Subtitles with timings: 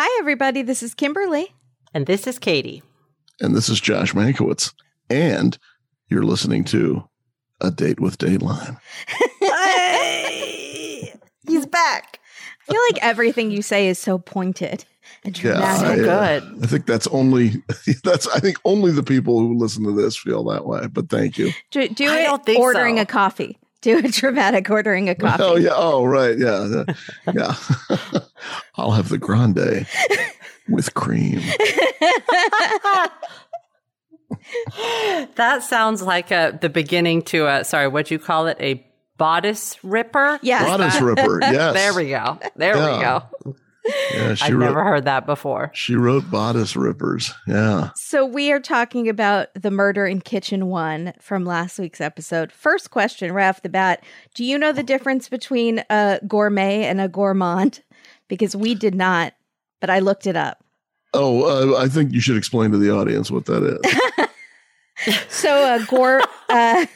[0.00, 0.62] Hi, everybody.
[0.62, 1.52] This is Kimberly.
[1.92, 2.84] And this is Katie.
[3.40, 4.72] And this is Josh Mankiewicz.
[5.10, 5.58] And
[6.08, 7.02] you're listening to
[7.60, 8.78] A Date with Dateline.
[11.48, 12.20] He's back.
[12.60, 14.84] I feel like everything you say is so pointed
[15.24, 15.80] and Yeah, dramatic.
[15.80, 15.96] So I, uh,
[16.40, 16.62] good.
[16.62, 17.54] I think that's only
[18.04, 20.86] that's I think only the people who listen to this feel that way.
[20.86, 21.50] But thank you.
[21.72, 23.02] do do I it think ordering so.
[23.02, 23.58] a coffee.
[23.88, 25.42] Do a dramatic ordering a coffee.
[25.42, 25.70] Oh yeah.
[25.72, 26.38] Oh right.
[26.38, 26.66] Yeah.
[26.66, 26.84] Yeah.
[27.34, 27.54] yeah.
[28.76, 29.86] I'll have the grande
[30.68, 31.40] with cream.
[35.36, 38.58] that sounds like a, the beginning to a, sorry, what'd you call it?
[38.60, 40.38] A bodice ripper?
[40.42, 40.64] Yes.
[40.64, 41.40] Bodice ripper.
[41.42, 41.72] Yes.
[41.72, 42.38] There we go.
[42.56, 43.22] There we go.
[44.12, 44.34] Yeah.
[44.34, 44.66] She I've wrote.
[44.66, 45.70] never heard that before.
[45.74, 47.32] She wrote bodice rippers.
[47.46, 47.90] Yeah.
[47.96, 52.52] So we are talking about the murder in Kitchen One from last week's episode.
[52.52, 57.00] First question, right off the bat: Do you know the difference between a gourmet and
[57.00, 57.82] a gourmand?
[58.28, 59.32] Because we did not,
[59.80, 60.62] but I looked it up.
[61.14, 64.26] Oh, uh, I think you should explain to the audience what that is.
[65.28, 66.86] So a gour, uh,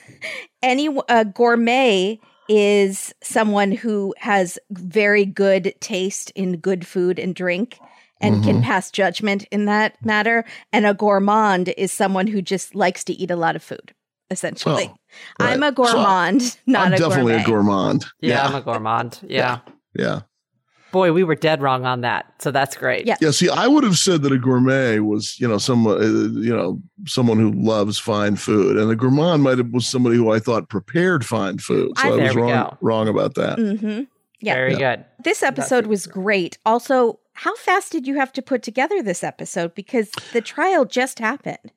[0.63, 2.19] any a gourmet
[2.55, 7.79] is someone who has very good taste in good food and drink
[8.21, 8.65] and can mm-hmm.
[8.65, 10.45] pass judgment in that matter.
[10.71, 13.95] And a gourmand is someone who just likes to eat a lot of food.
[14.31, 14.91] Essentially,
[15.41, 15.77] Oh, I'm a right.
[15.77, 17.43] So, gourmand, not I'm a definitely gourmet.
[17.43, 18.05] a gourmand.
[18.21, 19.21] Yeah, I'm a gourmand.
[19.27, 19.61] Yeah.
[19.95, 20.21] yeah.
[20.93, 22.27] Boy, we were dead wrong on that.
[22.39, 23.07] So that's great.
[23.07, 23.17] Yeah.
[23.21, 26.55] Yeah, see, I would have said that a gourmet was, you know, someone, uh, you
[26.55, 30.39] know, someone who loves fine food, and a gourmand might have was somebody who I
[30.39, 31.99] thought prepared fine food.
[31.99, 32.79] So I- I, was wrong, go.
[32.81, 33.59] wrong about that.
[33.59, 34.03] Mm-hmm.
[34.41, 34.55] Yeah.
[34.55, 35.05] Very good.
[35.25, 36.59] This episode was great.
[36.67, 39.75] Also, how fast did you have to put together this episode?
[39.75, 41.73] Because the trial just happened.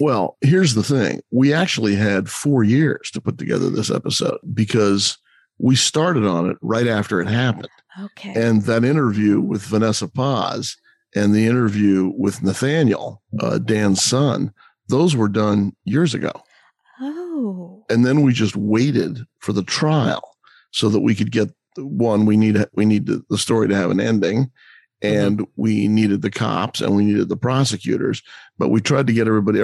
[0.00, 5.18] Well, here's the thing: we actually had four years to put together this episode because
[5.58, 7.68] we started on it right after it happened,
[8.00, 8.32] Okay.
[8.34, 10.76] and that interview with Vanessa Paz
[11.14, 14.52] and the interview with Nathaniel, uh, Dan's son,
[14.88, 16.32] those were done years ago.
[17.00, 17.84] oh.
[17.88, 20.36] and then we just waited for the trial
[20.72, 23.90] so that we could get one we need we need the the story to have
[23.90, 24.50] an ending
[25.02, 28.22] and we needed the cops and we needed the prosecutors
[28.58, 29.60] but we tried to get everybody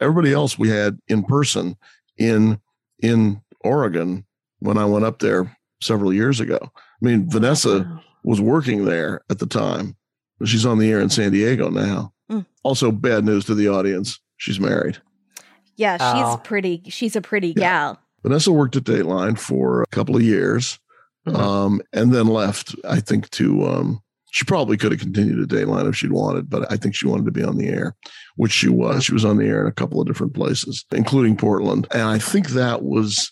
[0.00, 1.76] everybody else we had in person
[2.18, 2.60] in
[3.00, 4.24] in Oregon
[4.60, 6.70] when I went up there several years ago
[7.00, 8.00] I mean Vanessa Wow.
[8.24, 9.96] was working there at the time
[10.38, 12.44] but she's on the air in San Diego now Mm.
[12.64, 14.98] also bad news to the audience she's married
[15.78, 16.40] Yeah, she's Oh.
[16.42, 16.82] pretty.
[16.88, 17.54] She's a pretty Yeah.
[17.54, 18.00] gal.
[18.22, 20.78] Vanessa worked at Dateline for a couple of years,
[21.28, 21.36] Mhm.
[21.38, 22.74] um, and then left.
[22.88, 26.72] I think to um, she probably could have continued at Dateline if she'd wanted, but
[26.72, 27.94] I think she wanted to be on the air,
[28.36, 29.04] which she was.
[29.04, 32.18] She was on the air in a couple of different places, including Portland, and I
[32.18, 33.30] think that was.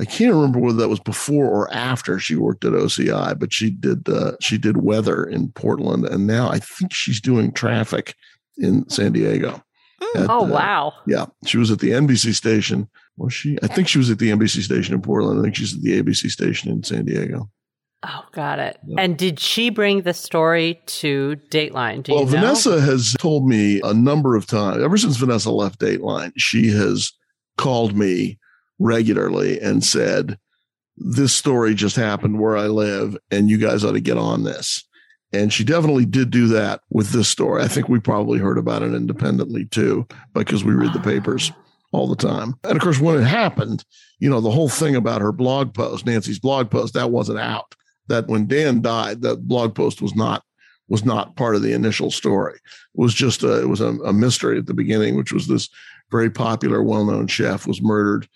[0.00, 3.70] I can't remember whether that was before or after she worked at OCI, but she
[3.70, 8.14] did uh, she did weather in Portland, and now I think she's doing traffic
[8.56, 9.62] in San Diego.
[10.00, 10.22] Mm.
[10.22, 10.92] at, Oh, uh, wow.
[11.06, 12.88] yeah, she was at the NBC station.
[13.16, 13.58] Was she?
[13.62, 15.40] I think she was at the NBC station in Portland.
[15.40, 17.50] I think she's at the ABC station in San Diego.
[18.04, 18.78] Oh, got it.
[18.86, 19.00] Yeah.
[19.00, 22.04] And did she bring the story to Dateline?
[22.04, 22.30] Do well, you know?
[22.30, 27.12] Vanessa has told me a number of times, ever since Vanessa left Dateline, she has
[27.56, 28.38] called me
[28.78, 30.38] regularly and said,
[30.96, 34.84] This story just happened where I live, and you guys ought to get on this.
[35.32, 37.62] And she definitely did do that with this story.
[37.62, 41.52] I think we probably heard about it independently too, because we read the papers
[41.92, 42.54] all the time.
[42.64, 43.84] And of course, when it happened,
[44.18, 47.74] you know, the whole thing about her blog post, Nancy's blog post, that wasn't out.
[48.08, 50.42] That when Dan died, that blog post was not
[50.88, 52.54] was not part of the initial story.
[52.54, 52.60] It
[52.94, 55.68] was just a, it was a, a mystery at the beginning, which was this
[56.10, 58.26] very popular, well-known chef was murdered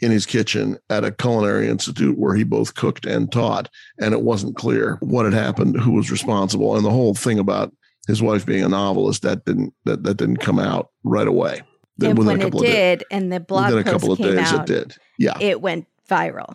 [0.00, 3.68] in his kitchen at a culinary institute where he both cooked and taught,
[4.00, 7.72] and it wasn't clear what had happened, who was responsible, and the whole thing about
[8.06, 11.62] his wife being a novelist that didn't that that didn't come out right away.
[12.02, 14.12] and Within when a it couple of days, did, and the blog within a couple
[14.12, 14.96] of days, out, it did.
[15.18, 15.36] Yeah.
[15.40, 16.54] it went viral.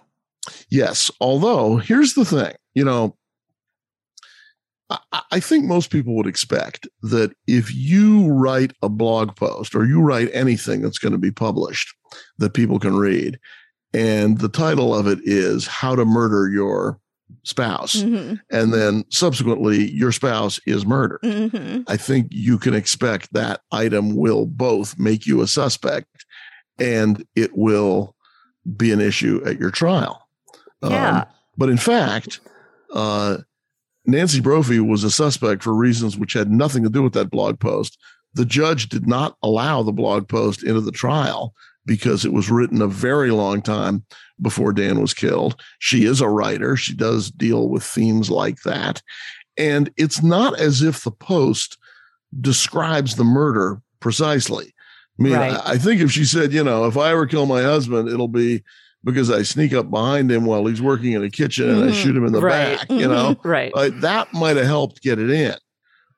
[0.69, 1.11] Yes.
[1.22, 3.16] Although here's the thing, you know,
[4.90, 9.99] I, think most people would expect that if you write a blog post or you
[10.02, 11.93] write anything that's going to be published
[12.37, 13.40] that people can read,
[13.93, 16.99] and the title of it is How to Murder Your
[17.43, 21.20] Spouse, Mhm, and then subsequently your spouse is murdered.
[21.23, 21.84] mhm.
[21.87, 26.26] I think you can expect that item will both make you a suspect
[26.78, 28.16] and it will
[28.78, 30.28] be an issue at your trial.
[30.84, 31.26] Um, Yeah.
[31.58, 32.40] but in fact,
[32.93, 33.37] uh,
[34.05, 37.59] Nancy Brophy was a suspect for reasons which had nothing to do with that blog
[37.59, 37.97] post.
[38.34, 41.53] The judge did not allow the blog post into the trial
[41.85, 44.03] because it was written a very long time
[44.41, 45.59] before Dan was killed.
[45.79, 46.75] She is a writer.
[46.75, 49.02] She does deal with themes like that.
[49.57, 51.78] And it's not as if the post
[52.41, 54.73] describes the murder precisely.
[55.19, 55.53] I mean, Right.
[55.53, 58.28] I, I think if she said, you know, if I ever kill my husband, it'll
[58.28, 58.63] be
[59.05, 61.93] because I sneak up behind him while he's working in a kitchen and I Mhm.
[61.93, 62.79] shoot him in the Right.
[62.79, 63.72] back, you know, Right.
[63.73, 65.55] uh, that might have helped get it in.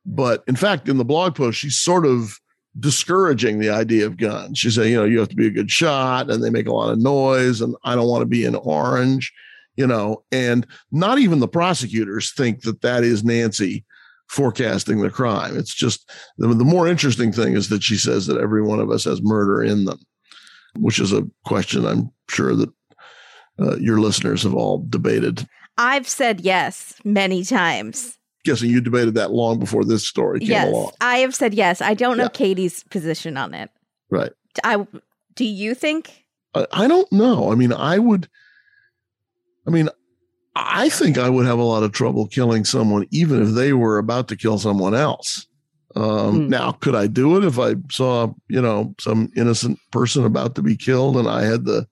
[0.06, 2.39] But in fact, in the blog post, she's sort of
[2.80, 4.57] discouraging the idea of guns.
[4.57, 6.74] She said, you know, you have to be a good shot and they make a
[6.74, 9.33] lot of noise and I don't want to be in orange,
[9.75, 13.83] you know, and not even the prosecutors think that that is Nancy
[14.30, 15.57] forecasting the crime.
[15.57, 18.92] It's just the, the more interesting thing is that she says that every one of
[18.92, 20.00] us has murder in them,
[20.78, 22.70] which is a question I'm sure that
[23.60, 25.48] uh, your listeners have all debated.
[25.78, 28.18] I've said yes many times.
[28.44, 30.92] Guessing you debated that long before this story came yes, along.
[31.02, 31.82] I have said yes.
[31.82, 32.30] I don't know Yeah.
[32.30, 33.70] Katie's position on it.
[34.10, 34.32] Right.
[34.64, 34.88] I
[35.36, 36.26] do you think?
[36.56, 37.52] I, I don't know.
[37.52, 38.28] I mean, I would,
[39.68, 39.90] I mean,
[40.56, 44.00] I think I would have a lot of trouble killing someone, even if they were
[44.00, 45.46] about to kill someone else.
[45.96, 46.50] Um, Hmm.
[46.50, 50.62] Now, could I do it if I saw, you know, some innocent person about to
[50.62, 51.88] be killed and I had the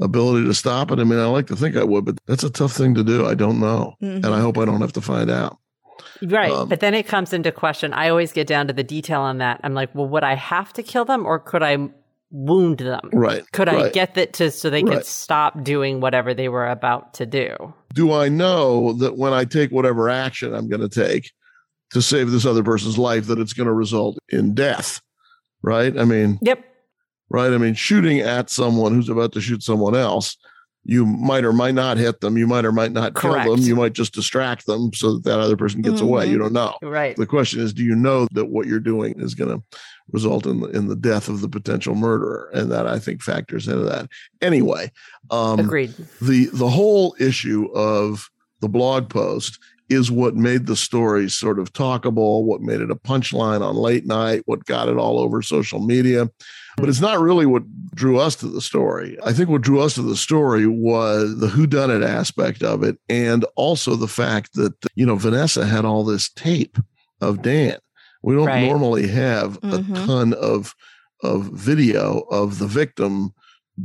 [0.00, 0.98] ability to stop it?
[0.98, 3.26] I mean, I like to think I would, but that's a tough thing to do.
[3.26, 3.94] I don't know.
[4.02, 4.16] Mhm.
[4.24, 5.58] And I hope I don't have to find out.
[6.22, 6.50] Right.
[6.50, 7.92] Um, but then it comes into question.
[7.92, 9.60] I always get down to the detail on that.
[9.64, 11.88] I'm like, well, would I have to kill them or could I
[12.30, 13.08] wound them?
[13.12, 13.44] Right.
[13.52, 14.96] Could I get that to so they Right.
[14.98, 17.54] could stop doing whatever they were about to do?
[17.94, 21.30] do I know that when I take whatever action I'm going to take
[21.94, 25.00] to save this other person's life, that it's going to result in death?
[25.62, 25.98] Right.
[25.98, 26.62] I mean, Yep.
[27.28, 27.52] Right.
[27.52, 30.36] I mean, shooting at someone who's about to shoot someone else,
[30.88, 32.38] you might or might not hit them.
[32.38, 33.58] You might or might not kill them.
[33.58, 36.26] You might just distract them so that that other person gets away.
[36.26, 36.30] Mhm.
[36.30, 36.76] You don't know.
[36.80, 37.16] Right.
[37.16, 39.62] The question is, do you know that what you're doing is going to
[40.12, 42.50] result in the, in the death of the potential murderer?
[42.54, 44.08] And that I think factors into that.
[44.40, 44.92] Anyway,
[45.32, 45.92] um, Agreed.
[46.22, 48.30] the the whole issue of
[48.60, 49.58] the blog post
[49.88, 54.06] is what made the story sort of talkable, what made it a punchline on late
[54.06, 56.28] night, what got it all over social media.
[56.76, 57.62] But it's not really what
[57.94, 59.16] drew us to the story.
[59.24, 63.44] I think what drew us to the story was the whodunit aspect of it, and
[63.56, 66.76] also the fact that you know Vanessa had all this tape
[67.20, 67.78] of Dan.
[68.22, 68.66] We don't Right.
[68.66, 70.06] normally have a Mhm.
[70.06, 70.74] ton of
[71.22, 73.30] of video of the victim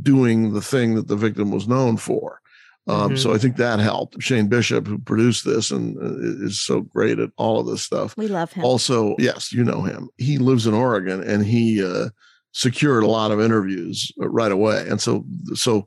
[0.02, 2.40] doing the thing that the victim was known for.
[2.86, 3.18] Um, Mhm.
[3.18, 4.22] So I think that helped.
[4.22, 8.14] Shane Bishop, who produced this and uh, is so great at all of this stuff.
[8.18, 8.64] We love him.
[8.66, 10.10] Also, yes, you know him.
[10.18, 12.10] He lives in Oregon and he uh,
[12.52, 14.86] secured a lot of interviews uh, right away.
[14.88, 15.86] And so, so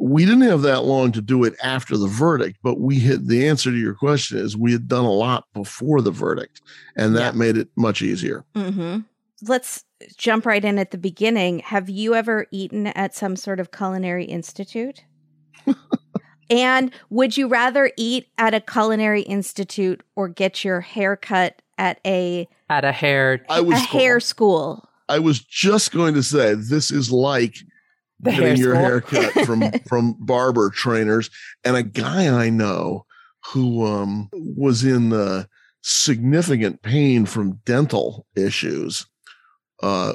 [0.00, 3.46] we didn't have that long to do it after the verdict, but we had the
[3.46, 6.60] answer to your question is we had done a lot before the verdict,
[6.96, 7.38] and that Yeah.
[7.38, 8.44] made it much easier.
[8.54, 9.00] Mm-hmm.
[9.42, 9.84] Let's
[10.16, 11.60] jump right in at the beginning.
[11.60, 15.04] Have you ever eaten at some sort of culinary institute?
[16.50, 22.00] and would you rather eat at a culinary institute or get your hair cut at
[22.06, 23.44] a, At a hair.
[23.48, 24.88] I a was hair school?
[25.08, 27.56] I was just going to say this is like
[28.20, 31.30] The getting hair your haircut from from barber trainers
[31.64, 33.06] and a guy I know
[33.52, 35.44] who um, was in uh,
[35.82, 39.06] significant pain from dental issues.
[39.82, 40.14] Uh,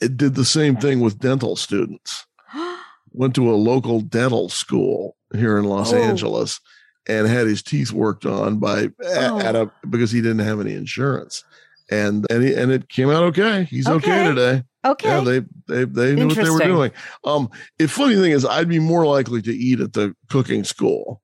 [0.00, 2.26] it did the same thing with dental students.
[3.12, 5.96] Went to a local dental school here in Los Oh.
[5.96, 6.60] Angeles
[7.06, 8.92] and had his teeth worked on by at,
[9.30, 9.38] Oh.
[9.38, 11.44] at a because he didn't have any insurance.
[11.90, 13.64] And and he, and it came out okay.
[13.64, 14.28] He's okay, Okay.
[14.28, 14.62] today.
[14.84, 15.08] okay.
[15.08, 16.90] Yeah, they they they knew what they were doing.
[17.24, 21.22] Um, the funny thing is, I'd be more likely to eat at the cooking school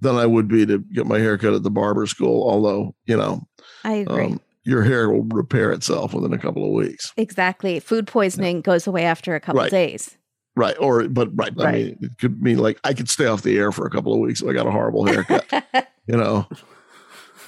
[0.00, 2.48] than I would be to get my haircut at the barber school.
[2.48, 3.46] Although you know,
[3.84, 4.24] I agree.
[4.26, 7.78] um, your hair will repair itself within a couple of weeks, exactly.
[7.80, 9.70] Food poisoning goes away after a couple Right.
[9.70, 10.16] days.
[10.56, 10.76] right?
[10.80, 13.70] Or but right, I mean, it could mean like I could stay off the air
[13.72, 15.44] for a couple of weeks if I got a horrible haircut.
[16.06, 16.46] you know,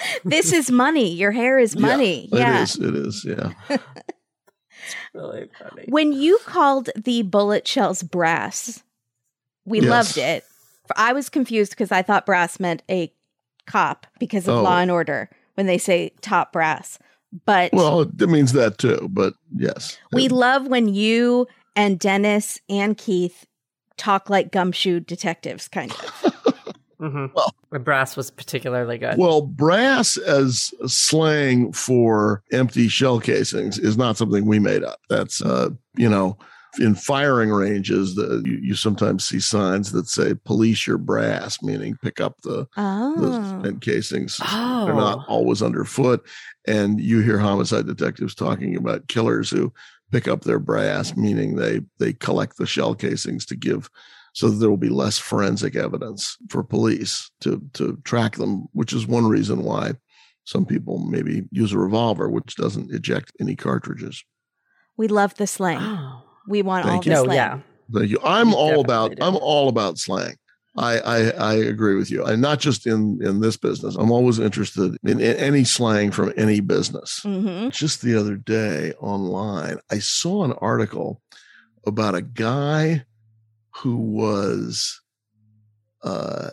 [0.24, 1.12] this is money.
[1.12, 2.28] Your hair is money.
[2.32, 2.60] Yeah.
[2.60, 2.76] it is.
[2.78, 3.24] It is.
[3.24, 3.78] Yeah.
[5.12, 5.84] Really funny.
[5.88, 8.82] When you called the bullet shells brass,
[9.64, 9.88] we Yes.
[9.90, 10.44] loved it.
[10.96, 13.12] I was confused because I thought brass meant a
[13.66, 14.62] cop because of Oh.
[14.62, 16.98] law and order when they say top brass.
[17.44, 19.08] But Well, it, it means that too.
[19.10, 23.46] But yes, we It- love when you and Dennis and Keith
[23.98, 26.34] talk like gumshoe detectives, kind of.
[26.98, 29.18] hmm Well- the brass was particularly good.
[29.18, 34.98] Well, brass as slang for empty shell casings is not something we made up.
[35.10, 36.38] That's, uh, you know,
[36.80, 41.98] in firing ranges, the, you, you sometimes see signs that say "police your brass," meaning
[42.02, 43.58] pick up the, the Oh.
[43.60, 44.38] spent casings.
[44.42, 46.24] oh, They're not always underfoot,
[46.66, 49.72] and you hear homicide detectives talking about killers who
[50.10, 53.90] pick up their brass, meaning they they collect the shell casings to give
[54.34, 58.92] so that there will be less forensic evidence for police to to track them, which
[58.92, 59.92] is one reason why
[60.44, 64.24] some people maybe use a revolver, which doesn't eject any cartridges.
[64.96, 65.78] We love the slang.
[65.80, 66.22] Oh.
[66.48, 67.16] We want Thank all you.
[67.16, 67.36] the No, slang.
[67.36, 67.58] yeah.
[67.92, 68.18] Thank you.
[68.24, 69.22] I'm We all about do.
[69.22, 70.34] I'm all about slang.
[70.76, 72.24] I, I I agree with you.
[72.24, 73.96] And not just in in this business.
[73.96, 77.20] I'm always interested in, in any slang from any business.
[77.22, 81.20] hmm Just the other day online, I saw an article
[81.86, 83.04] about a guy
[83.80, 85.00] who was
[86.02, 86.50] uh,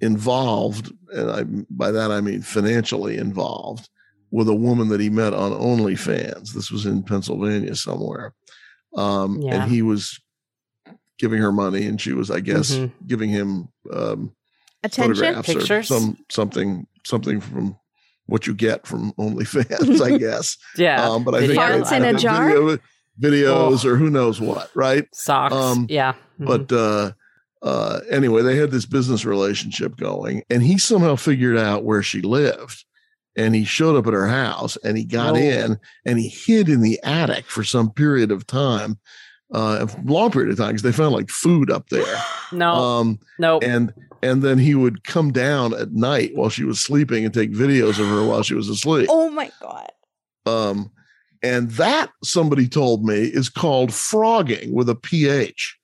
[0.00, 3.88] involved, and I by that I mean financially involved,
[4.30, 6.52] with a woman that he met on OnlyFans.
[6.52, 8.34] This was in Pennsylvania somewhere,
[8.96, 9.62] um, Yeah.
[9.62, 10.20] and he was
[11.18, 12.92] giving her money, and she was, I guess, Mhm.
[13.06, 14.34] giving him um,
[14.82, 15.14] Attention.
[15.14, 15.88] photographs or Pictures?
[15.88, 17.76] some something something from
[18.26, 20.56] what you get from OnlyFans, I guess.
[20.76, 21.08] Yeah.
[21.08, 22.46] Um, but I think Video, Farts I in a think jar?
[22.48, 22.78] video-
[23.20, 25.06] videos or who knows what, right?
[25.14, 25.54] Socks.
[25.54, 26.14] um, yeah.
[26.40, 26.46] Mhm.
[26.46, 27.12] But uh,
[27.62, 32.20] uh, anyway, they had this business relationship going, and he somehow figured out where she
[32.22, 32.84] lived.
[33.36, 35.36] And he showed up at her house and he got Oh.
[35.36, 38.96] in and he hid in the attic for some period of time,
[39.52, 42.16] uh, a long period of time, because they found like food up there.
[42.52, 43.58] no, Um, no.
[43.58, 43.92] and
[44.22, 47.98] and then he would come down at night while she was sleeping and take videos
[47.98, 49.08] of her while she was asleep.
[49.10, 49.90] Oh my god.
[50.46, 50.92] Um,
[51.44, 55.76] and that somebody told me is called phrogging with a ph.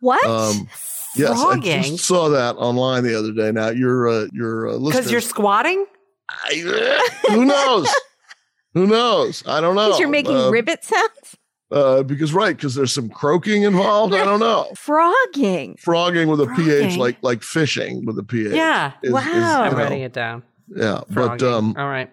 [0.00, 0.24] What?
[0.24, 0.68] Um,
[1.16, 3.52] yes, I just saw that online the other day.
[3.52, 5.84] Now you're uh, you're uh, Because you're squatting?
[6.30, 7.88] I- who knows?
[8.74, 9.42] who knows?
[9.46, 9.86] I don't know.
[9.88, 11.36] Because you're making Uh, ribbit sounds?
[11.72, 14.14] uh, because right, because there's some croaking involved.
[14.14, 14.68] I don't know.
[14.74, 15.76] Phrogging.
[15.84, 18.52] Phrogging with a ph, like like phishing with a ph.
[18.54, 18.92] Yeah.
[19.02, 19.22] is- is, Wow.
[19.22, 20.42] you I'm know, writing it down.
[20.74, 22.10] Yeah, but um, All right.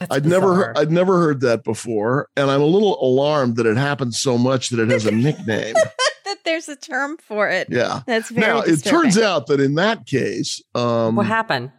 [0.00, 0.66] That's I'd never bizarre.
[0.68, 4.38] heard, I'd never heard that before, and I'm a little alarmed that it happens so
[4.38, 5.74] much that it has a nickname.
[6.26, 7.66] That there's a term for it.
[7.70, 8.02] Yeah.
[8.06, 11.72] That's very Now it turns out that in that case, um, what happened?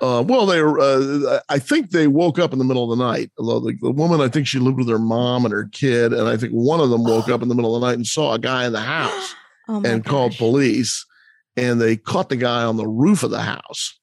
[0.00, 0.80] uh, well, they were.
[0.80, 3.30] Uh, I think they woke up in the middle of the night.
[3.38, 6.28] Although the, the woman, I think she lived with her mom and her kid, and
[6.28, 8.32] I think one of them woke up in the middle of the night and saw
[8.32, 9.34] a guy in the house
[9.68, 11.04] oh my and called police,
[11.58, 13.99] and they caught the guy on the roof of the house.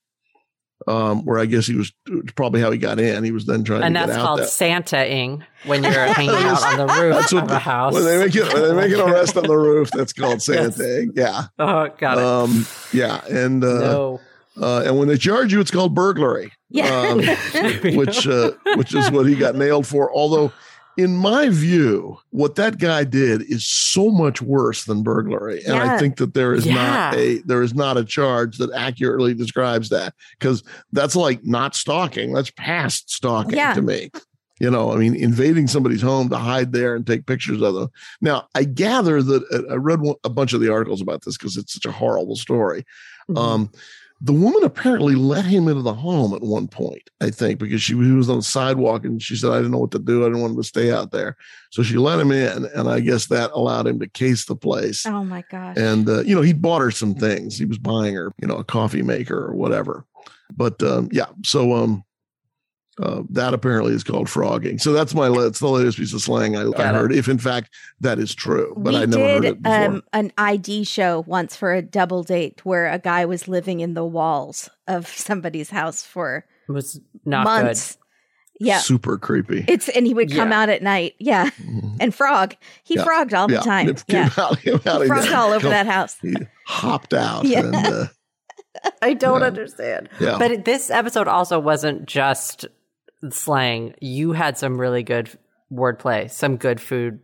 [0.87, 1.91] Um, where I guess he was
[2.37, 3.25] probably how he got in.
[3.25, 4.25] He was then trying And to that's get out.
[4.25, 7.93] called that- Santa-ing when you're hanging out on the roof That's what of a house.
[7.93, 11.11] When they make it, when they make an arrest on the roof, that's called Santa-ing.
[11.13, 12.23] Yeah, Oh, got it.
[12.23, 14.21] um, yeah, and uh, no.
[14.61, 16.85] uh, and when they charge you, it's called burglary, Yeah.
[16.89, 17.17] um,
[17.97, 20.09] which uh, which is what he got nailed for.
[20.13, 20.53] Although,
[20.97, 25.97] in my view, what that guy did is so much worse than burglary, and I
[25.97, 30.13] think that there is not a there is not a charge that accurately describes that
[30.39, 32.33] because that's like not stalking.
[32.33, 33.73] That's past stalking Yeah.
[33.73, 34.09] to me.
[34.59, 37.89] You know, I mean, invading somebody's home to hide there and take pictures of them.
[38.21, 41.73] Now, I gather that I read a bunch of the articles about this because it's
[41.73, 42.83] such a horrible story.
[43.29, 43.37] Mhm.
[43.37, 43.71] Um,
[44.19, 47.93] the woman apparently let him into the home at one point, I think, because she
[47.93, 50.23] was on the sidewalk and she said, I didn't know what to do.
[50.23, 51.37] I didn't want him to stay out there.
[51.69, 52.65] So she let him in.
[52.65, 55.05] And I guess that allowed him to case the place.
[55.05, 55.77] oh my gosh.
[55.77, 57.57] And, uh, you know, he bought her some things.
[57.57, 60.03] He was buying her, you know, a coffee maker or whatever.
[60.55, 62.03] But um, yeah, so um,
[63.01, 64.79] uh, that apparently is called phrogging.
[64.81, 67.11] So that's my that's the latest piece of slang I, I heard.
[67.13, 67.69] If in fact
[68.01, 69.83] that is true, but we I never heard did it before.
[69.85, 73.93] um, an ID show once for a double date where a guy was living in
[73.93, 77.97] the walls of somebody's house for It was not months.
[78.59, 78.79] Yeah.
[78.79, 79.63] super creepy.
[79.67, 80.61] It's and he would come Yeah.
[80.63, 81.13] out at night.
[81.19, 81.51] Yeah.
[81.61, 81.97] Mhm.
[81.99, 82.55] And frog.
[82.83, 83.03] He Yeah.
[83.03, 83.89] frogged all the time.
[84.07, 84.29] Yeah.
[84.29, 86.17] came out- came out He frogged all over Come- that house.
[86.23, 86.33] He
[86.65, 87.45] hopped out.
[87.45, 87.59] Yeah.
[87.59, 88.05] And, uh.
[89.03, 89.47] I don't Yeah.
[89.47, 90.09] understand.
[90.19, 90.37] yeah.
[90.39, 92.65] But this episode also wasn't just
[93.29, 93.93] slang.
[94.01, 95.29] You had some really good
[95.71, 97.19] wordplay, some good food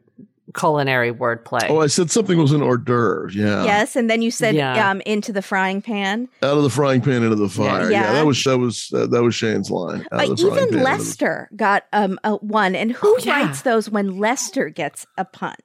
[0.55, 1.67] culinary wordplay.
[1.69, 3.31] oh, I said something was an hors d'oeuvre.
[3.33, 3.63] Yeah.
[3.63, 4.89] Yes, and then you said Yeah.
[4.91, 6.27] um into the frying pan.
[6.43, 7.89] Out of the frying pan into the fire.
[7.89, 8.01] Yeah.
[8.03, 8.13] Yeah.
[8.13, 10.05] that was that was uh, that was Shane's line.
[10.11, 12.75] Out Uh, of the frying pan even into the- Lester got um a one.
[12.75, 13.45] And who Oh, yeah.
[13.45, 15.55] writes those when Lester gets a pun?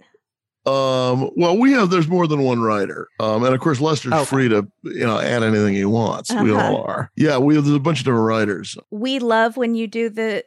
[0.68, 4.25] Um, well, we have there's more than one writer, um, and of course Lester's Okay.
[4.25, 6.32] free to you know add anything he wants.
[6.32, 6.60] We Uh-huh.
[6.62, 7.10] all are.
[7.16, 8.76] Yeah, we have there's a bunch of different writers.
[8.90, 10.44] We love when you do the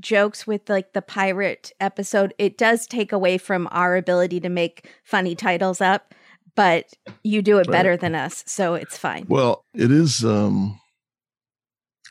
[0.00, 2.34] jokes with like the pirate episode.
[2.38, 6.14] It does take away from our ability to make funny titles up,
[6.56, 6.86] but
[7.22, 7.72] you do it Right.
[7.72, 9.26] better than us, so it's fine.
[9.28, 10.80] Well, it is um,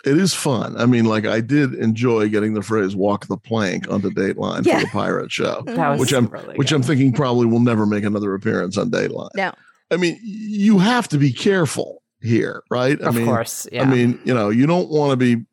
[0.06, 0.76] it is fun.
[0.78, 4.66] I mean, like I did enjoy getting the phrase "walk the plank" on the Dateline
[4.66, 4.80] Yeah.
[4.80, 5.64] for the pirate show.
[5.66, 6.76] that was which I'm- really which good.
[6.76, 9.30] I'm thinking probably will never make another appearance on Dateline.
[9.36, 9.52] No.
[9.92, 13.00] I mean, you have to be careful here, right?
[13.02, 13.68] I of mean, course.
[13.72, 13.84] Yeah.
[13.84, 15.46] I mean, you know, you don't want to be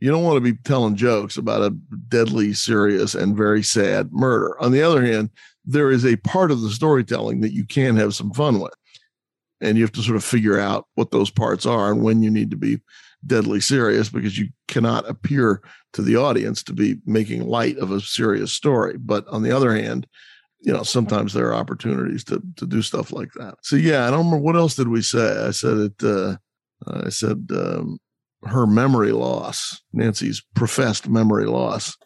[0.00, 1.70] you don't want to be telling jokes about a
[2.08, 4.56] deadly, serious, and very sad murder.
[4.62, 5.30] On the other hand,
[5.64, 8.72] there is a part of the storytelling that you can have some fun with.
[9.60, 12.30] and you have to sort of figure out what those parts are and when you
[12.30, 12.78] need to be
[13.26, 15.60] deadly serious because you cannot appear
[15.92, 18.96] to the audience to be making light of a serious story.
[18.98, 20.06] But on the other hand,
[20.60, 23.54] you know, sometimes there are opportunities to to do stuff like that.
[23.62, 25.46] So yeah, I don't remember what else did we say.
[25.46, 26.02] I said it.
[26.02, 26.36] Uh,
[26.86, 27.98] I said um,
[28.44, 31.96] her memory loss, Nancy's professed memory loss,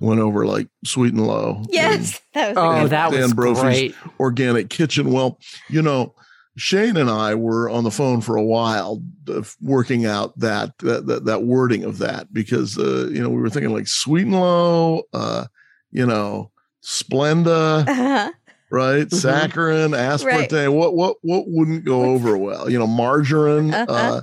[0.00, 1.62] went over like sweet and low.
[1.68, 2.90] Yes, that was Oh, good.
[2.90, 3.94] that Dan was Brophy's great.
[4.20, 5.12] organic kitchen.
[5.12, 6.14] Well, you know,
[6.56, 11.06] Shane and I were on the phone for a while uh, working out that, that
[11.06, 14.32] that that wording of that because uh, you know we were thinking like sweet and
[14.40, 15.46] low, uh,
[15.90, 16.50] you know,
[16.82, 18.30] Splenda, Uh-huh.
[18.70, 19.08] right?
[19.08, 19.20] Mhm.
[19.50, 20.74] Saccharin, aspartame.
[20.74, 22.70] What what what wouldn't go over well?
[22.70, 23.74] You know, margarine.
[23.74, 23.92] Uh-huh.
[23.92, 24.22] Uh,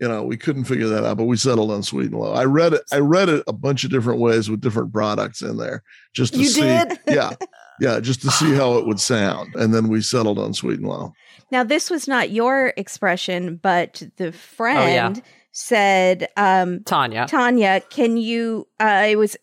[0.00, 2.32] you know, we couldn't figure that out, but we settled on sweet and low.
[2.32, 2.82] I read it.
[2.92, 5.82] I read it a bunch of different ways with different products in there,
[6.14, 6.66] just to You see.
[7.08, 7.30] Yeah,
[7.80, 10.88] yeah, just to see how it would sound, and then we settled on sweet and
[10.88, 11.12] low.
[11.50, 15.22] Now, this was not your expression, but Oh, the friend
[15.52, 17.26] said, um, Tanya.
[17.28, 19.36] Tanya, can you, uh, it was,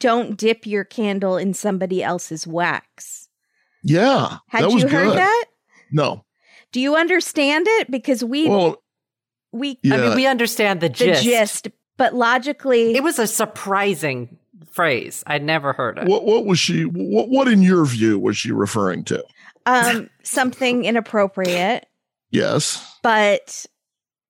[0.00, 3.28] don't dip your candle in somebody else's wax.
[3.82, 5.18] Yeah, Had that was you heard good.
[5.18, 5.44] that?
[5.90, 6.24] No,
[6.72, 7.90] Do you understand it?
[7.90, 8.82] Because we, well,
[9.52, 11.22] we, yeah, I mean, we understand the the gist.
[11.24, 14.36] gist, but logically, It was a surprising
[14.70, 15.24] phrase.
[15.26, 16.06] I'd never heard it.
[16.06, 16.82] what what was she?
[16.84, 19.24] What what in your view was she referring to?
[19.68, 21.86] Um, something inappropriate.
[22.30, 23.66] Yes, but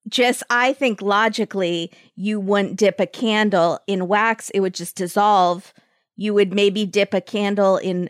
[0.08, 5.74] just I think logically you wouldn't dip a candle in wax it would just dissolve
[6.16, 8.08] you would maybe dip a candle in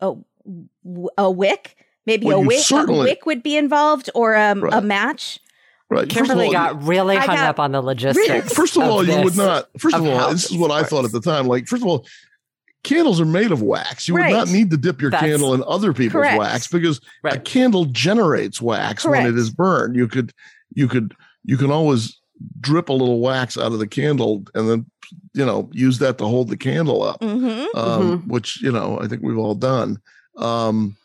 [0.00, 0.14] a
[1.18, 1.76] a wick
[2.06, 5.38] maybe Well, a you wick a certainly- wick would be involved or um, a match
[5.90, 6.08] right.
[6.08, 8.52] Kimberly all, got really I hung got up on the logistics.
[8.54, 9.36] First of all, you would this.
[9.36, 9.68] not.
[9.78, 11.46] First of of all, this is this what I thought at the time.
[11.46, 12.06] Like, first of all,
[12.84, 14.06] candles are made of wax.
[14.06, 14.30] You Right.
[14.30, 16.38] would not need to dip your That's- candle in other people's Correct.
[16.38, 19.96] wax because a candle generates wax when it is burned.
[19.96, 20.32] You could,
[20.74, 21.14] you could,
[21.44, 22.18] you can always
[22.60, 24.86] drip a little wax out of the candle and then,
[25.34, 27.20] you know, use that to hold the candle up.
[27.20, 27.76] mm-hmm.
[27.78, 28.30] Um, Mm-hmm.
[28.30, 29.98] which you know I think we've all done.
[30.36, 30.96] Um,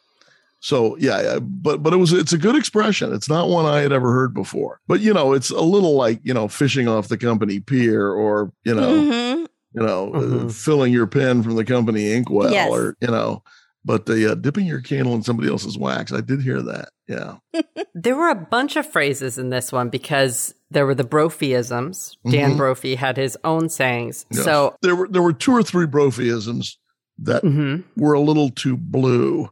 [0.62, 3.14] so yeah, yeah, but but it was it's a good expression.
[3.14, 4.80] It's not one I had ever heard before.
[4.88, 8.52] But you know, it's a little like you know fishing off the company pier, or
[8.66, 9.39] you know, mm-hmm.
[9.74, 10.52] You know, uh, Mhm.
[10.52, 12.70] filling your pen from the company inkwell, Yes.
[12.72, 13.44] or you know.
[13.86, 16.90] But the uh, dipping your candle in somebody else's wax, I did hear that.
[17.08, 17.36] Yeah,
[17.96, 22.16] There were a bunch of phrases in this one because there were the Brophyisms.
[22.30, 22.58] Dan Mhm.
[22.58, 24.26] Brophy had his own sayings.
[24.32, 24.44] Yes.
[24.44, 26.76] So, there were there were two or three Brophyisms
[27.20, 27.84] that mhm.
[27.96, 29.50] were a little too blue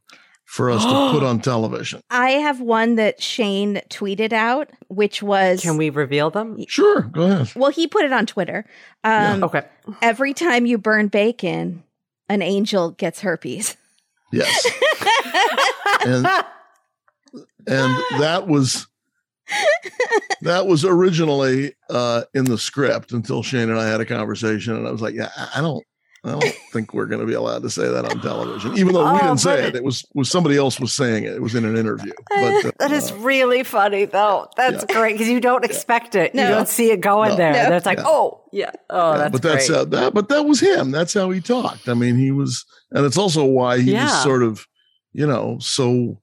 [0.48, 2.00] for us to put on television.
[2.10, 6.58] I have one that Shane tweeted out which was can we reveal them?
[6.68, 7.52] Sure, go ahead.
[7.56, 8.66] well he put it on Twitter
[9.04, 9.64] um, Okay.
[10.02, 11.84] every time you burn bacon
[12.30, 13.76] an angel gets herpes
[14.32, 14.66] Yes.
[16.06, 16.26] and
[17.68, 18.88] and that was
[20.42, 24.88] that was originally uh in the script until Shane and I had a conversation and
[24.88, 25.84] I was like, yeah, I I don't
[26.30, 29.12] I don't think we're going to be allowed to say that on television, even though
[29.14, 29.76] we Oh, didn't say it.
[29.76, 31.34] It was was somebody else was saying it.
[31.34, 32.14] It was in an interview.
[32.30, 34.48] But uh, That is really funny, though.
[34.58, 36.34] That's great because you don't expect it.
[36.36, 37.36] You don't see it going No.
[37.38, 37.54] there.
[37.54, 37.70] No.
[37.70, 38.04] That's like, Yeah.
[38.08, 38.72] oh, yeah.
[38.90, 39.78] Oh, yeah, that's but that's great.
[39.78, 40.92] how that but that was him.
[40.92, 41.88] That's how he talked.
[41.90, 44.04] I mean, he was, and it's also why he Yeah.
[44.06, 44.66] was sort of,
[45.14, 46.20] you know, so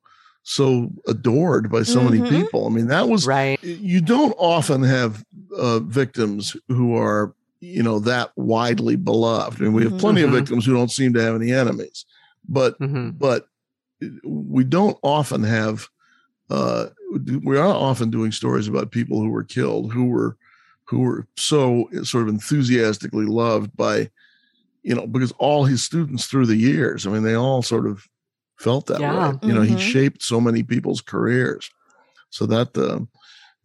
[0.47, 2.29] so adored by so many Mhm.
[2.29, 2.67] people.
[2.67, 3.59] I mean, that was right.
[3.65, 5.25] you don't often have
[5.57, 7.35] uh, victims who are
[7.65, 9.61] you know that widely beloved.
[9.61, 9.99] I mean, we have Mhm.
[10.01, 10.35] plenty of Mhm.
[10.35, 12.05] victims who don't seem to have any enemies,
[12.49, 13.49] but hmm but
[14.25, 15.89] we don't often have.
[16.51, 16.89] Uh,
[17.43, 20.37] we are often doing stories about people who were killed, who were
[20.87, 24.11] who were so sort of enthusiastically loved by,
[24.83, 27.07] you know, because all his students through the years.
[27.07, 28.07] I mean, they all sort of
[28.59, 29.31] felt that Yeah.
[29.31, 29.39] way.
[29.43, 29.79] You know, he Mhm.
[29.79, 31.71] shaped so many people's careers.
[32.29, 33.01] So that uh,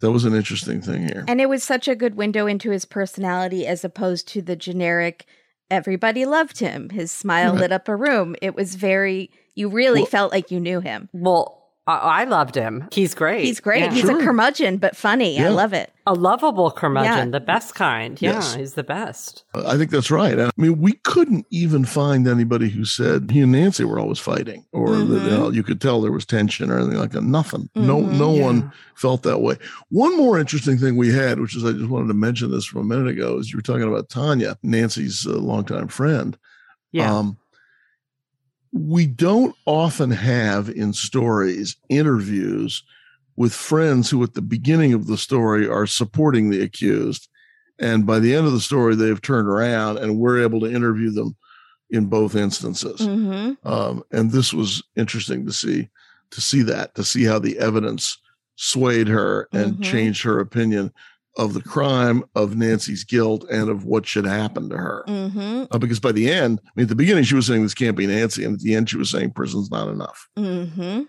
[0.02, 1.26] that was an interesting thing here.
[1.28, 5.26] And it was such a good window into his personality as opposed to the generic
[5.72, 6.90] everybody loved him.
[6.90, 7.62] His smile Right.
[7.62, 8.36] lit up a room.
[8.42, 11.10] It was very you really Well- felt like you knew him.
[11.12, 11.59] Well,
[11.89, 12.88] I, I loved him.
[12.91, 13.43] He's great.
[13.45, 13.82] He's great.
[13.82, 13.91] Yeah.
[13.91, 14.19] He's Sure.
[14.19, 15.39] a curmudgeon, but funny.
[15.39, 15.91] I love it.
[16.08, 17.32] a lovable curmudgeon, Yeah.
[17.32, 18.19] the best kind.
[18.19, 18.56] Yeah, Yes.
[18.56, 19.43] he's the best.
[19.54, 20.39] I think that's right.
[20.39, 24.65] I mean, we couldn't even find anybody who said he and Nancy were always fighting,
[24.73, 27.21] or that, you, know, you could tell there was tension or anything like that.
[27.21, 27.69] Nothing.
[27.75, 28.17] No, Mhm.
[28.17, 28.43] no Yeah.
[28.43, 29.58] one felt that way.
[29.89, 32.82] One more interesting thing we had, which is I just wanted to mention this from
[32.82, 36.38] a minute ago, is you were talking about Tanya, Nancy's uh, longtime friend.
[36.91, 37.15] Yeah.
[37.15, 37.38] Um,
[38.72, 42.84] we don't often have in stories interviews
[43.36, 47.28] with friends who, at the beginning of the story, are supporting the accused.
[47.80, 51.10] And by the end of the story, they've turned around and we're able to interview
[51.12, 51.36] them
[51.90, 53.00] in both instances.
[53.00, 55.90] hmm Um, and this was interesting to see,
[56.32, 58.18] to see that, to see how the evidence
[58.56, 59.82] swayed her and Mhm.
[59.84, 60.92] changed her opinion
[61.39, 65.06] of the crime, of Nancy's guilt, and of what should happen to her.
[65.08, 65.63] Mm-hmm.
[65.71, 67.95] Uh, because by the end, I mean, at the beginning, she was saying this can't
[67.95, 70.28] be Nancy, and at the end, she was saying prison's not enough.
[70.38, 71.04] Mm-hmm.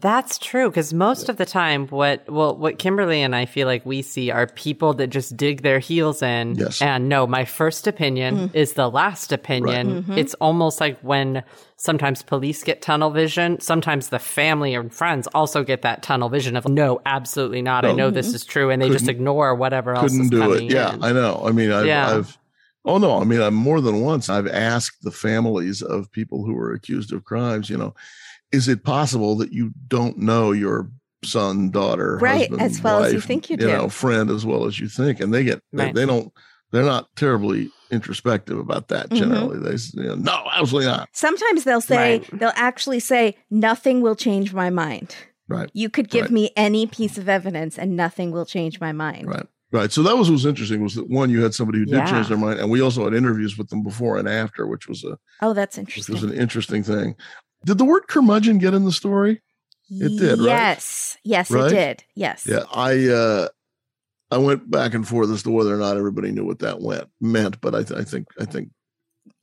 [0.00, 3.86] That's true because most of the time, what well, what Kimberly and I feel like
[3.86, 6.56] we see are people that just dig their heels in.
[6.56, 6.82] Yes.
[6.82, 10.02] And no, my first opinion is the last opinion.
[10.02, 10.16] Mhm.
[10.18, 11.44] It's almost like when
[11.76, 13.60] sometimes police get tunnel vision.
[13.60, 17.84] Sometimes the family and friends also get that tunnel vision of no, absolutely not.
[17.84, 17.94] I No.
[17.94, 20.64] know this is true, and they just Couldn't- ignore whatever else Couldn't do it.
[20.64, 21.04] Yeah, in.
[21.04, 21.42] I know.
[21.46, 22.16] I mean, I've, Yeah.
[22.16, 22.38] I've,
[22.84, 26.54] oh no, I mean, I'm more than once, I've asked the families of people who
[26.54, 27.94] were accused of crimes, you know,
[28.52, 30.90] is it possible that you don't know your
[31.24, 33.66] son, daughter, Right, husband, as well as you think you you do.
[33.68, 35.94] know, friend as well as you think, and they get they, Right.
[35.94, 36.32] they don't
[36.72, 39.08] they're not terribly introspective about that.
[39.10, 39.16] Mhm.
[39.18, 41.08] Generally, they say, you know, no, absolutely not.
[41.12, 42.38] Sometimes they'll say, Right.
[42.40, 45.14] they'll actually say, nothing will change my mind.
[45.48, 45.70] Right.
[45.74, 46.30] You could give Right.
[46.32, 49.28] me any piece of evidence and nothing will change my mind.
[49.28, 49.46] Right.
[49.72, 49.92] Right.
[49.92, 52.10] So that was what was interesting was that one, you had somebody who did Yeah.
[52.10, 55.04] change their mind, and we also had interviews with them before and after, which was
[55.04, 56.14] a Oh, that's which interesting.
[56.14, 57.14] was an interesting thing.
[57.66, 59.42] Did the word curmudgeon get in the story?
[59.90, 60.46] It did, right?
[60.46, 61.16] Yes.
[61.24, 61.70] Yes, Right?
[61.70, 62.04] it did.
[62.14, 62.46] Yes.
[62.48, 63.48] Yeah, I uh
[64.30, 67.08] I went back and forth as to whether or not everybody knew what that went
[67.20, 68.70] meant, but I, th- I think I think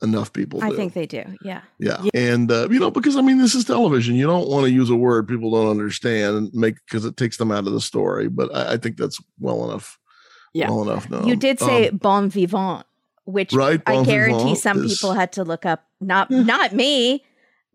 [0.01, 1.23] enough people I think they do.
[1.41, 1.61] Yeah.
[1.79, 2.01] yeah.
[2.13, 4.15] and uh, you know because I mean this is television.
[4.15, 7.37] You don't want to use a word people don't understand and make because it takes
[7.37, 8.27] them out of the story.
[8.27, 9.97] But I, I think that's well enough.
[10.53, 10.69] Yeah.
[10.69, 11.09] well enough.
[11.09, 11.27] known.
[11.27, 12.85] You did say Um, bon vivant,
[13.25, 13.81] which right.
[13.85, 15.85] I guarantee some is- people had to look up.
[16.01, 17.23] Not not me.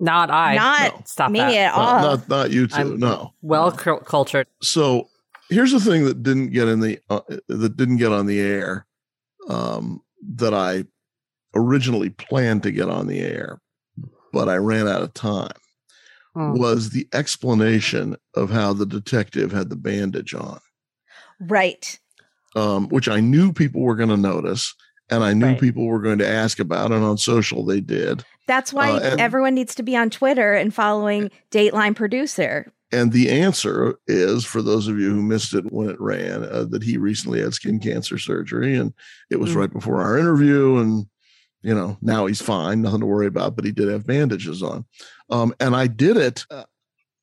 [0.01, 0.55] Not I.
[0.57, 1.03] Not No.
[1.07, 1.53] Stop me that.
[1.55, 2.03] at no, all.
[2.03, 3.33] not not you 2 I'm- no.
[3.43, 4.47] Well cul- cultured.
[4.63, 5.09] so
[5.51, 8.87] here's the thing that didn't get in the uh, that didn't get on the air
[9.49, 10.01] um,
[10.37, 10.85] that I
[11.55, 13.61] originally planned to get on the air,
[14.33, 15.51] but I ran out of time.
[16.35, 16.53] Hmm.
[16.53, 20.61] Was the explanation of how the detective had the bandage on,
[21.41, 21.99] right.
[22.55, 24.75] um, which I knew people were going to notice,
[25.11, 25.61] and I knew Right.
[25.61, 28.25] people were going to ask about, and on social they did.
[28.49, 32.73] That's why Uh, and- everyone needs to be on Twitter and following Dateline producer.
[32.91, 36.65] And the answer is, for those of you who missed it when it ran, uh,
[36.71, 38.95] that he recently had skin cancer surgery, and
[39.31, 39.57] it was Mm.
[39.57, 40.79] right before our interview.
[40.79, 41.07] And
[41.63, 43.57] you know, now he's fine, nothing to worry about.
[43.57, 44.85] But he did have bandages on,
[45.29, 46.45] um, and I did it.
[46.51, 46.63] Uh,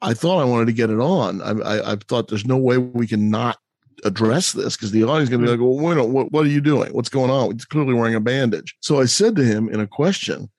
[0.02, 1.42] I thought I wanted to get it on.
[1.42, 3.58] I, I, I thought there's no way we can not
[4.04, 6.50] address this because the audience is going to be like, "Well, wait, what, what are
[6.50, 6.92] you doing?
[6.94, 7.54] What's going on?
[7.54, 10.50] He's clearly wearing a bandage." So I said to him in a question.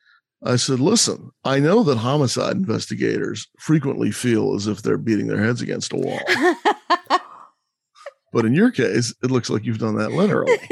[0.45, 5.43] I said, listen, I know that homicide investigators frequently feel as if they're beating their
[5.43, 6.21] heads against a wall.
[8.37, 10.59] But in your case, it looks like you've done that literally.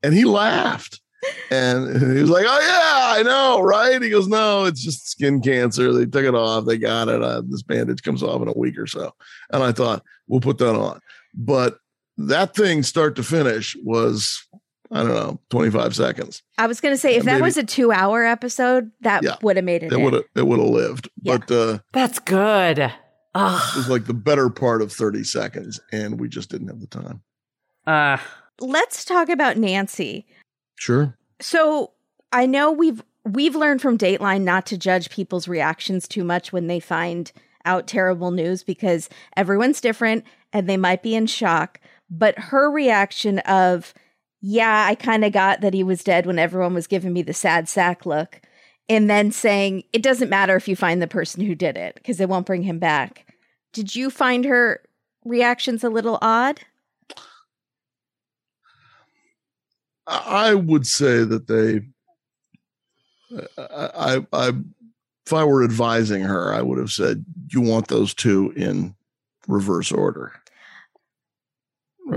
[0.00, 1.00] And he laughed.
[1.50, 4.00] And he was like, Oh, yeah, I know, right?
[4.00, 5.92] He goes, No, it's just skin cancer.
[5.92, 6.66] They took it off.
[6.66, 7.20] They got it.
[7.20, 9.12] Uh, this bandage comes off in a week or so.
[9.50, 11.00] And I thought, We'll put that on.
[11.34, 11.78] But
[12.16, 14.46] that thing, start to finish, was,
[14.90, 16.42] I don't know, 25 seconds.
[16.56, 19.36] I was going to say, if that Maybe- was a two hour episode, that Yeah.
[19.42, 19.92] would have made it.
[19.92, 21.08] It would have it would have lived.
[21.22, 21.36] Yeah.
[21.38, 22.78] But uh That's good.
[22.78, 22.92] it
[23.34, 27.22] was like the better part of 30 seconds, and we just didn't have the time.
[27.86, 28.16] Uh,
[28.60, 30.26] Let's talk about Nancy.
[30.76, 31.16] Sure.
[31.40, 31.92] So
[32.32, 36.66] I know we've we've learned from Dateline not to judge people's reactions too much when
[36.66, 37.30] they find
[37.64, 41.78] out terrible news because everyone's different and they might be in shock.
[42.10, 43.92] But her reaction of,
[44.40, 47.34] yeah, I kind of got that he was dead when everyone was giving me the
[47.34, 48.40] sad sack look,
[48.88, 52.20] and then saying it doesn't matter if you find the person who did it because
[52.20, 53.26] it won't bring him back.
[53.72, 54.82] Did you find her
[55.24, 56.60] reactions a little odd?
[60.06, 61.82] I would say that they,
[63.58, 64.52] I, I, I,
[65.26, 68.94] if I were advising her, I would have said, you want those two in
[69.46, 70.32] reverse order.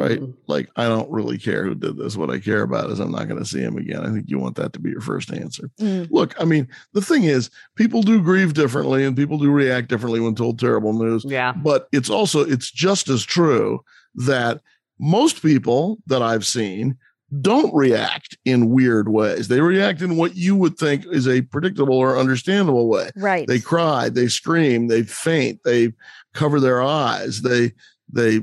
[0.02, 0.20] Right.
[0.20, 2.18] mm, Like, I don't really care who did this.
[2.18, 4.06] What I care about is I'm not going to see him again.
[4.06, 5.70] I think you want that to be your first answer.
[5.80, 6.10] Mm.
[6.12, 10.20] Look, I mean, the thing is, people do grieve differently and people do react differently
[10.20, 11.24] when told terrible news.
[11.26, 11.54] Yeah.
[11.54, 13.80] but it's also it's just as true
[14.16, 14.62] that
[15.00, 16.98] most people that i've seen
[17.42, 21.96] don't react in weird ways they react in what you would think is a predictable
[21.98, 23.48] or understandable way Right.
[23.48, 25.94] they cry they scream they faint they
[26.34, 27.72] cover their eyes they
[28.12, 28.42] they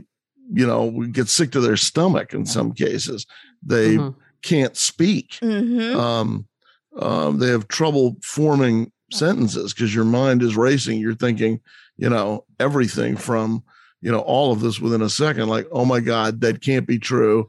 [0.52, 3.26] you know get sick to their stomach in some cases
[3.62, 4.14] they Mhm.
[4.42, 6.46] can't speak hmm um,
[6.98, 10.98] um, they have trouble forming sentences because your mind is racing.
[10.98, 11.60] You're thinking,
[11.96, 13.62] you know, everything from,
[14.02, 15.48] you know, all of this within a second.
[15.48, 17.48] Like, oh my God, that can't be true.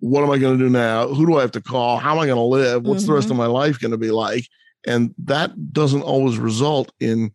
[0.00, 1.08] What am I going to do now?
[1.08, 1.98] Who do I have to call?
[1.98, 2.84] How am I going to live?
[2.84, 4.46] What's the rest of my life going to be like?
[4.86, 7.32] And that doesn't always result in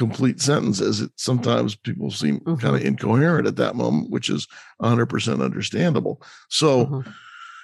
[0.00, 1.00] complete sentences.
[1.02, 2.58] It sometimes people seem Mhm.
[2.60, 4.48] kind of incoherent at that moment, which is
[4.80, 6.22] 100% understandable.
[6.48, 7.12] So, Mhm.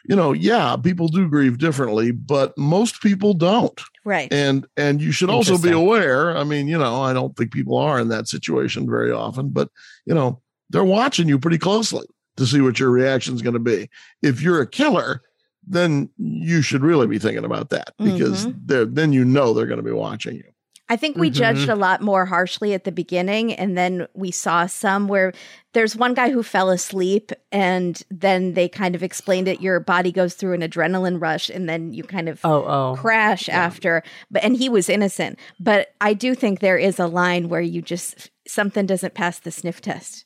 [0.09, 3.81] you know, yeah, people do grieve differently, but most people don't.
[4.05, 4.31] Right.
[4.33, 6.37] And and you should also be aware.
[6.37, 9.68] I mean, you know, I don't think people are in that situation very often, but
[10.05, 13.70] you know, they're watching you pretty closely to see what your reaction is going to
[13.75, 13.88] be.
[14.22, 15.22] If you're a killer,
[15.66, 19.85] then you should really be thinking about that because they're then you know they're going
[19.85, 20.44] to be watching you.
[20.88, 21.35] I think we Mhm.
[21.35, 25.33] judged a lot more harshly at the beginning, and then we saw some where
[25.72, 29.61] there's one guy who fell asleep, and then they kind of explained it.
[29.61, 32.96] Your body goes through an adrenaline rush, and then you kind of Oh, oh.
[32.96, 34.03] crash after.
[34.31, 35.38] But and he was innocent.
[35.59, 39.51] But I do think there is a line where you just something doesn't pass the
[39.51, 40.25] sniff test.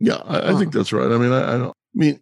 [0.00, 1.12] Yeah, I, I think that's right.
[1.12, 1.68] I mean, I, I don't.
[1.70, 2.20] I mean,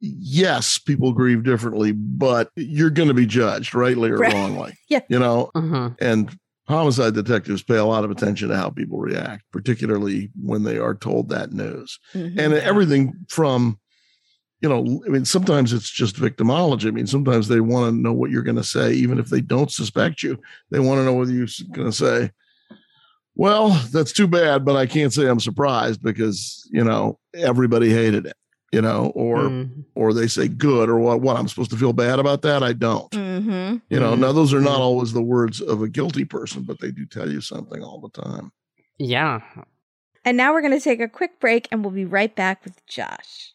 [0.00, 4.32] yes, people grieve differently, but you're going to be judged rightly or Right.
[4.32, 4.74] wrongly.
[4.88, 5.00] Yeah.
[5.08, 5.96] you know, Mhm.
[6.00, 6.36] and
[6.72, 10.94] homicide detectives pay a lot of attention to how people react, particularly when they are
[10.94, 11.98] told that news.
[12.14, 12.38] Mhm.
[12.38, 13.78] And everything from,
[14.60, 16.88] you know, I mean, sometimes it's just victimology.
[16.88, 19.40] I mean, sometimes they want to know what you're going to say, even if they
[19.40, 20.38] don't suspect you.
[20.70, 22.30] They want to know whether you're going to say,
[23.34, 28.26] well, that's too bad, but I can't say I'm surprised because, you know, everybody hated
[28.26, 28.36] it,
[28.72, 29.84] you know, or, Mm.
[29.94, 32.62] or they say good or what, what I'm supposed to feel bad about that.
[32.62, 33.10] I don't.
[33.12, 33.82] Mhm.
[33.90, 34.20] You know, Mhm.
[34.20, 34.80] now those are not Mhm.
[34.80, 38.08] always the words of a guilty person, but they do tell you something all the
[38.22, 38.50] time.
[38.98, 39.40] Yeah.
[40.24, 42.84] And now we're going to take a quick break and we'll be right back with
[42.86, 43.52] Josh.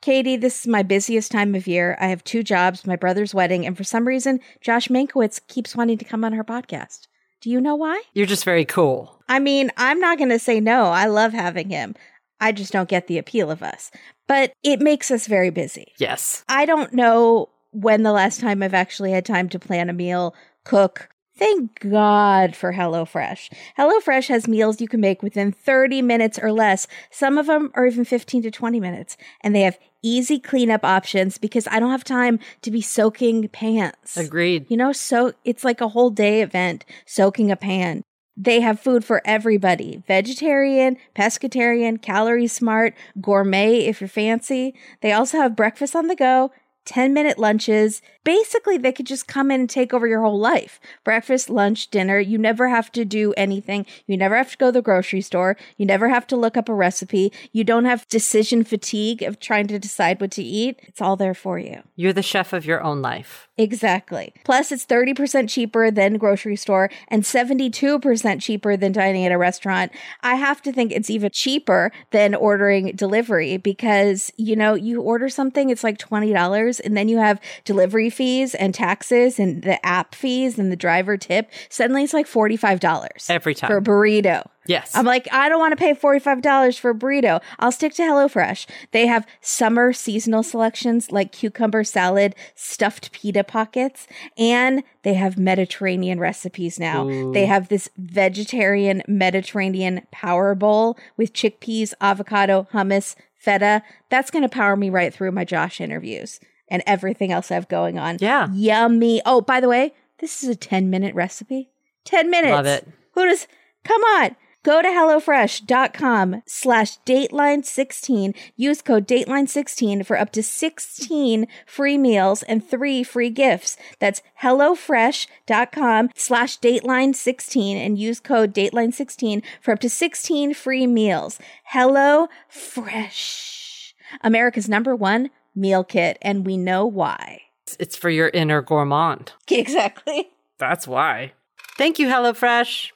[0.00, 1.96] Katie, this is my busiest time of year.
[2.00, 5.98] I have two jobs, my brother's wedding, and for some reason, Josh Mankiewicz keeps wanting
[5.98, 7.06] to come on her podcast.
[7.40, 8.02] Do you know why?
[8.14, 9.22] You're just very cool.
[9.28, 10.86] I mean, I'm not going to say no.
[10.86, 11.94] I love having him.
[12.40, 13.92] I just don't get the appeal of us.
[14.32, 15.92] But it makes us very busy.
[15.98, 16.42] Yes.
[16.48, 20.34] I don't know when the last time I've actually had time to plan a meal,
[20.64, 21.10] cook.
[21.36, 23.52] Thank God for HelloFresh.
[23.78, 26.86] HelloFresh has meals you can make within 30 minutes or less.
[27.10, 29.18] Some of them are even 15 to 20 minutes.
[29.42, 34.16] And they have easy cleanup options because I don't have time to be soaking pans.
[34.16, 34.64] Agreed.
[34.70, 38.02] You know, so it's like a whole day event soaking a pan.
[38.42, 44.74] They have food for everybody vegetarian, pescatarian, calorie smart, gourmet if you're fancy.
[45.00, 46.50] They also have breakfast on the go,
[46.84, 48.02] 10 minute lunches.
[48.24, 50.80] Basically, they could just come in and take over your whole life.
[51.04, 52.18] Breakfast, lunch, dinner.
[52.18, 53.84] You never have to do anything.
[54.06, 55.56] You never have to go to the grocery store.
[55.76, 57.32] You never have to look up a recipe.
[57.52, 60.78] You don't have decision fatigue of trying to decide what to eat.
[60.82, 61.82] It's all there for you.
[61.96, 63.48] You're the chef of your own life.
[63.58, 64.32] Exactly.
[64.44, 69.92] Plus, it's 30% cheaper than grocery store and 72% cheaper than dining at a restaurant.
[70.22, 75.28] I have to think it's even cheaper than ordering delivery because, you know, you order
[75.28, 80.14] something, it's like $20, and then you have delivery fees and taxes and the app
[80.14, 81.50] fees and the driver tip.
[81.68, 83.68] Suddenly it's like $45 Every time.
[83.68, 84.46] for a burrito.
[84.66, 84.92] yes.
[84.94, 87.40] I'm like, I don't want to pay $45 for a burrito.
[87.58, 88.66] I'll stick to HelloFresh.
[88.92, 94.06] They have summer seasonal selections like cucumber salad, stuffed pita pockets,
[94.38, 97.08] and they have Mediterranean recipes now.
[97.08, 97.32] Ooh.
[97.32, 103.82] They have this vegetarian Mediterranean power bowl with chickpeas, avocado, hummus, feta.
[104.10, 106.38] That's going to power me right through my Josh interviews
[106.72, 108.16] and everything else I have going on.
[108.18, 108.48] Yeah.
[108.52, 109.20] Yummy.
[109.26, 111.68] Oh, by the way, this is a 10 minute recipe.
[112.04, 112.50] 10 minutes.
[112.50, 112.88] Love it.
[113.12, 113.46] Who does,
[113.84, 114.34] come on.
[114.64, 118.34] Go to HelloFresh.com slash Dateline16.
[118.56, 123.76] Use code Dateline16 for up to 16 free meals and three free gifts.
[123.98, 131.38] That's HelloFresh.com slash Dateline16 and use code Dateline16 for up to 16 free meals.
[131.64, 133.94] Hello Fresh.
[134.22, 137.42] America's number one meal kit, and we know why.
[137.66, 139.32] It's- It's for your inner gourmand.
[139.50, 140.28] Exactly.
[140.58, 141.32] That's why.
[141.78, 142.90] Thank you, HelloFresh.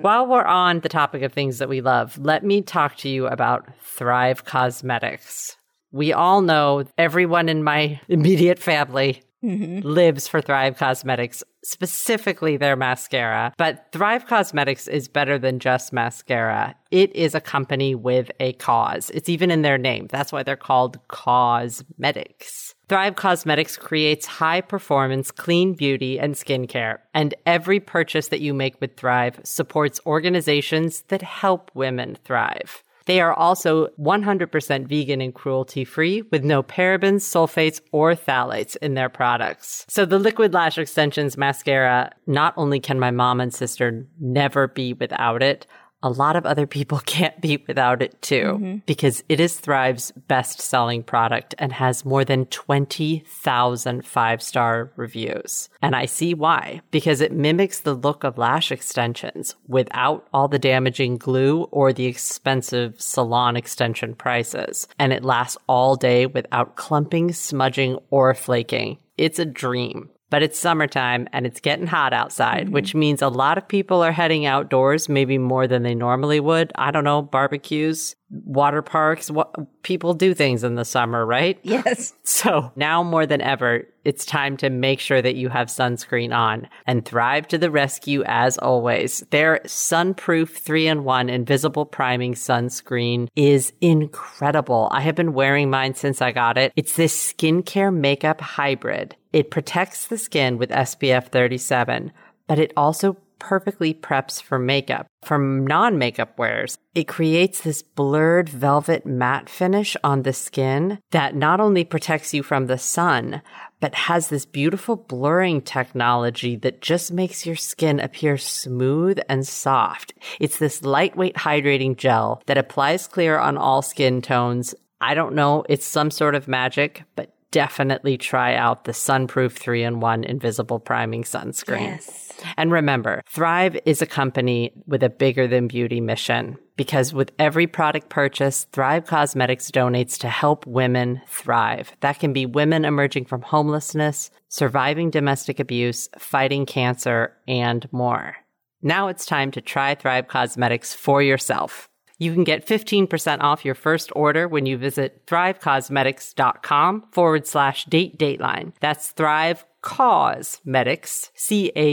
[0.00, 3.26] While we're on the topic of things that we love, let me talk to you
[3.26, 5.56] about Thrive Causemetics.
[5.90, 12.76] We all know everyone in my immediate family hmm lives for Thrive Causemetics, specifically their
[12.76, 13.52] mascara.
[13.56, 16.74] But Thrive Causemetics is better than just mascara.
[16.90, 19.10] It is a company with a cause.
[19.10, 20.08] It's even in their name.
[20.10, 22.74] That's why they're called Causemetics.
[22.88, 26.98] Thrive Causemetics creates high performance, clean beauty and skincare.
[27.12, 32.82] And every purchase that you make with Thrive supports organizations that help women thrive.
[33.08, 38.92] They are also 100% vegan and cruelty free with no parabens, sulfates, or phthalates in
[38.92, 39.86] their products.
[39.88, 44.92] So the Liquid Lash Extensions mascara, not only can my mom and sister never be
[44.92, 45.66] without it,
[46.02, 48.76] a lot of other people can't be without it too, mm-hmm.
[48.86, 55.68] because it is Thrive's best selling product and has more than 20,000 five star reviews.
[55.82, 60.58] And I see why, because it mimics the look of lash extensions without all the
[60.58, 64.88] damaging glue or the expensive salon extension prices.
[64.98, 68.98] And it lasts all day without clumping, smudging, or flaking.
[69.16, 72.74] It's a dream but it's summertime and it's getting hot outside, mm-hmm.
[72.74, 76.72] which means a lot of people are heading outdoors, maybe more than they normally would.
[76.74, 81.58] I don't know, barbecues, water parks, what people do things in the summer, right?
[81.62, 82.14] Yes.
[82.38, 86.68] So now more than ever, it's time to make sure that you have sunscreen on
[86.86, 89.24] and thrive to the rescue as always.
[89.30, 94.88] Their sunproof three in one invisible priming sunscreen is incredible.
[94.92, 96.72] I have been wearing mine since I got it.
[96.76, 99.16] It's this skincare makeup hybrid.
[99.32, 102.12] It protects the skin with SPF 37,
[102.46, 105.06] but it also perfectly preps for makeup.
[105.22, 111.34] For non makeup wears, it creates this blurred velvet matte finish on the skin that
[111.34, 113.42] not only protects you from the sun,
[113.80, 120.14] but has this beautiful blurring technology that just makes your skin appear smooth and soft.
[120.40, 124.74] It's this lightweight hydrating gel that applies clear on all skin tones.
[125.00, 129.84] I don't know, it's some sort of magic, but definitely try out the Sunproof 3
[129.84, 131.80] in 1 invisible priming sunscreen.
[131.80, 132.32] Yes.
[132.56, 137.66] And remember, Thrive is a company with a bigger than beauty mission because with every
[137.66, 141.92] product purchase, Thrive Causemetics donates to help women thrive.
[142.00, 148.36] That can be women emerging from homelessness, surviving domestic abuse, fighting cancer, and more.
[148.80, 151.88] Now it's time to try Thrive Causemetics for yourself.
[152.18, 158.18] You can get 15% off your first order when you visit thrivecausemetics.com forward slash date
[158.18, 158.72] dateline.
[158.80, 161.84] That's Thrive Causemetics, C-A-U-S-E-M-E-T-I-C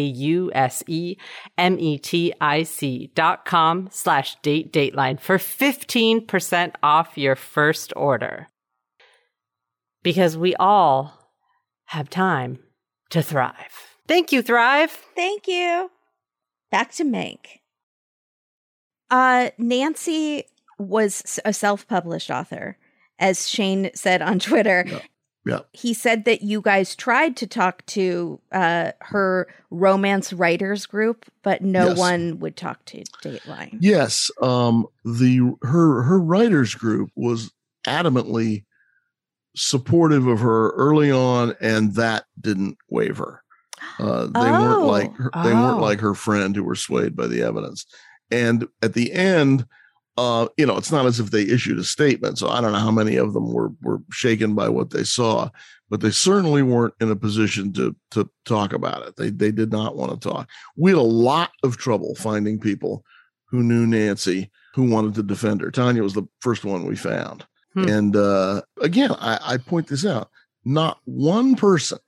[3.13, 8.47] dot com slash date dateline for 15% off your first order.
[10.01, 11.31] Because we all
[11.85, 12.57] have time
[13.11, 13.95] to thrive.
[14.07, 14.91] Thank you, Thrive.
[15.15, 15.91] Thank you.
[16.71, 17.59] Back to Mank.
[19.09, 20.45] Uh, Nancy
[20.77, 22.77] was a self-published author,
[23.19, 24.85] as Shane said on Twitter.
[24.87, 24.99] Yeah.
[25.45, 25.59] yeah.
[25.71, 31.61] He said that you guys tried to talk to uh, her romance writers group, but
[31.61, 31.97] no yes.
[31.97, 33.77] one would talk to Dateline.
[33.79, 37.51] Yes, um, the her her writers group was
[37.85, 38.65] adamantly
[39.55, 43.43] supportive of her early on, and that didn't waver.
[43.99, 44.61] Uh, they oh.
[44.61, 45.61] weren't like her, they oh.
[45.61, 47.85] weren't like her friend who were swayed by the evidence.
[48.31, 49.65] And at the end,
[50.17, 52.37] uh, you know, it's not as if they issued a statement.
[52.37, 55.49] So I don't know how many of them were were shaken by what they saw,
[55.89, 59.17] but they certainly weren't in a position to to talk about it.
[59.17, 60.49] They they did not want to talk.
[60.77, 63.03] We had a lot of trouble finding people
[63.49, 65.71] who knew Nancy who wanted to defend her.
[65.71, 67.45] Tanya was the first one we found.
[67.73, 67.87] Hmm.
[67.87, 70.29] And uh, again, I, I point this out.
[70.65, 71.99] Not one person,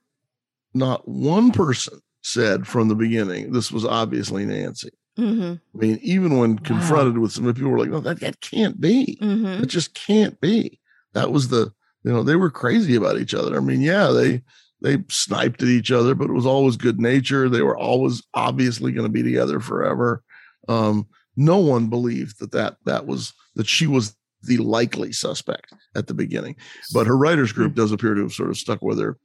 [0.74, 4.90] not one person said from the beginning this was obviously Nancy.
[5.18, 5.54] Mm-hmm.
[5.54, 7.22] I mean, even when confronted wow.
[7.22, 9.18] with some people were like, no, that, that can't be.
[9.20, 9.64] Mm-hmm.
[9.64, 10.80] It just can't be.
[11.14, 11.72] That was the,
[12.04, 13.56] you know, they were crazy about each other.
[13.56, 14.42] I mean, yeah, they,
[14.80, 17.48] they sniped at each other, but it was always good nature.
[17.48, 20.22] They were always obviously going to be together forever.
[20.68, 26.06] Um, no one believed that, that that was that she was the likely suspect at
[26.06, 26.56] the beginning,
[26.92, 27.80] but her writers group mm-hmm.
[27.80, 29.18] does appear to have sort of stuck with her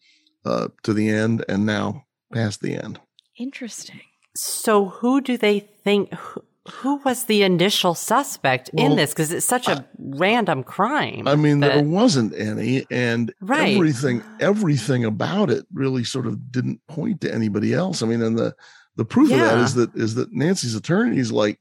[0.46, 2.04] uh, to the end, and now
[2.34, 3.00] past the end.
[3.38, 4.02] Interesting.
[4.36, 6.14] So, who do they think?
[6.14, 9.12] Who, who was the initial suspect well, in this?
[9.12, 11.28] Because it's such a I, random crime.
[11.28, 13.76] I mean, that, there wasn't any, and right.
[13.76, 18.02] everything everything about it really sort of didn't point to anybody else.
[18.02, 18.56] I mean, and the
[18.96, 19.36] the proof yeah.
[19.36, 21.60] of that is that is that Nancy's attorneys like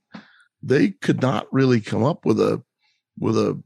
[0.62, 2.62] they could not really come up with a
[3.18, 3.60] with a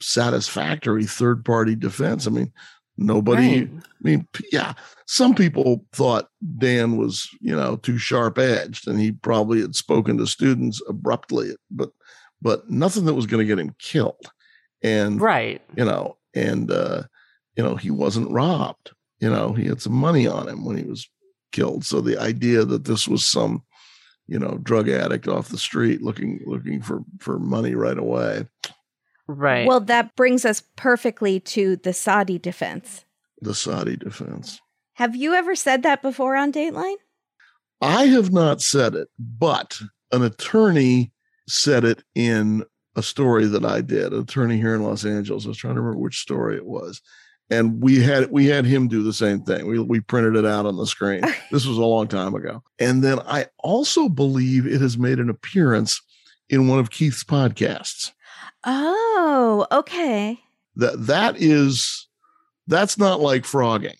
[0.00, 2.26] satisfactory third party defense.
[2.26, 2.52] I mean,
[2.96, 3.70] Nobody, right.
[3.82, 4.74] I mean, yeah,
[5.06, 6.28] some people thought
[6.58, 11.56] Dan was, you know, too sharp edged and he probably had spoken to students abruptly,
[11.70, 11.90] but,
[12.40, 14.30] but nothing that was going to get him killed.
[14.82, 17.04] And, right, you know, and, uh,
[17.56, 20.84] you know, he wasn't robbed, you know, he had some money on him when he
[20.84, 21.08] was
[21.50, 21.84] killed.
[21.84, 23.64] So the idea that this was some,
[24.28, 28.46] you know, drug addict off the street looking, looking for, for money right away
[29.26, 29.66] Right.
[29.66, 33.04] Well, that brings us perfectly to the SODDI defense.
[33.40, 34.60] The SODDI defense.
[34.94, 36.96] Have you ever said that before on Dateline?
[37.80, 39.80] I have not said it, but
[40.12, 41.12] an attorney
[41.48, 42.64] said it in
[42.96, 45.44] a story that I did, an attorney here in Los Angeles.
[45.44, 47.02] I was trying to remember which story it was.
[47.50, 49.66] And we had we had him do the same thing.
[49.66, 51.20] We we printed it out on the screen.
[51.50, 52.62] this was a long time ago.
[52.78, 56.00] And then I also believe it has made an appearance
[56.48, 58.12] in one of Keith's podcasts.
[58.66, 60.40] Oh, okay.
[60.76, 62.08] That that is
[62.66, 63.96] that's not like phrogging.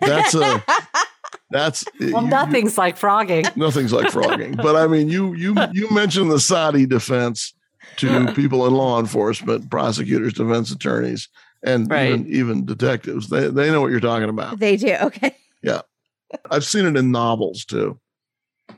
[0.00, 0.62] That's a
[1.50, 3.54] that's well, you- nothing's like phrogging.
[3.56, 4.56] nothing's like phrogging.
[4.56, 7.54] But I mean, you you you mentioned the SODDI defense
[7.96, 11.28] to people in law enforcement, prosecutors, defense attorneys,
[11.62, 12.08] and Right.
[12.10, 13.28] even even detectives.
[13.28, 14.58] They they know what you're talking about.
[14.58, 14.94] They do.
[15.02, 15.34] Okay.
[15.62, 15.82] Yeah,
[16.50, 17.98] I've seen it in novels too.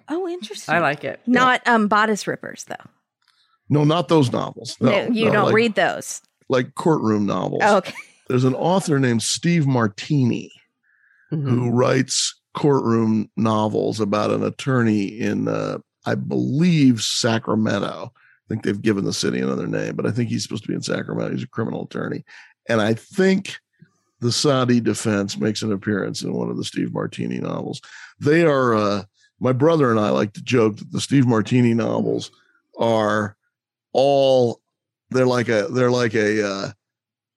[0.09, 0.75] Oh, interesting.
[0.75, 1.21] I like it.
[1.27, 2.77] Not um bodice rippers though.
[3.73, 4.77] No, not those novels.
[4.81, 6.21] No, No, you no, don't like, read those.
[6.51, 7.63] like courtroom novels.
[7.65, 7.95] Oh, okay.
[8.29, 10.53] There's an author named Steve Martini
[11.33, 11.49] Mhm.
[11.49, 18.13] who writes courtroom novels about an attorney in, uh, I believe, Sacramento.
[18.15, 20.75] I think they've given the city another name, but I think he's supposed to be
[20.75, 21.33] in Sacramento.
[21.35, 22.25] He's a criminal attorney.
[22.69, 23.57] And I think
[24.21, 27.81] the SODDI defense makes an appearance in one of the Steve Martini novels.
[28.21, 29.05] They are, uh,
[29.41, 32.31] my brother and I like to joke that the Steve Martini novels
[32.79, 33.35] are
[33.93, 34.61] all,
[35.11, 36.71] they're like a, they're like a, uh,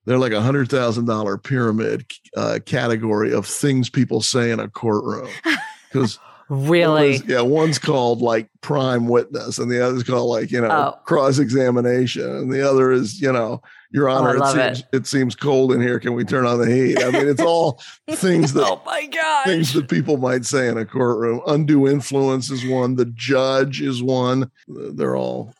[0.04, 4.68] they're like a hundred thousand dollar pyramid uh, category of things people say in a
[4.68, 5.28] courtroom.
[5.92, 7.16] Because Really?
[7.26, 10.98] yeah, one's called like prime witness, and the other's called like you know Oh.
[11.04, 14.36] cross examination, and the other is you know Your Oh, Honor.
[14.36, 14.86] it seems it.
[14.96, 15.98] it seems cold in here.
[15.98, 17.02] Can we turn on the heat?
[17.02, 17.80] I mean, it's all
[18.10, 19.44] things that oh my god.
[19.46, 21.40] things that people might say in a courtroom.
[21.46, 22.94] Undue influence is one.
[22.96, 24.50] The judge is one.
[24.68, 25.52] They're all,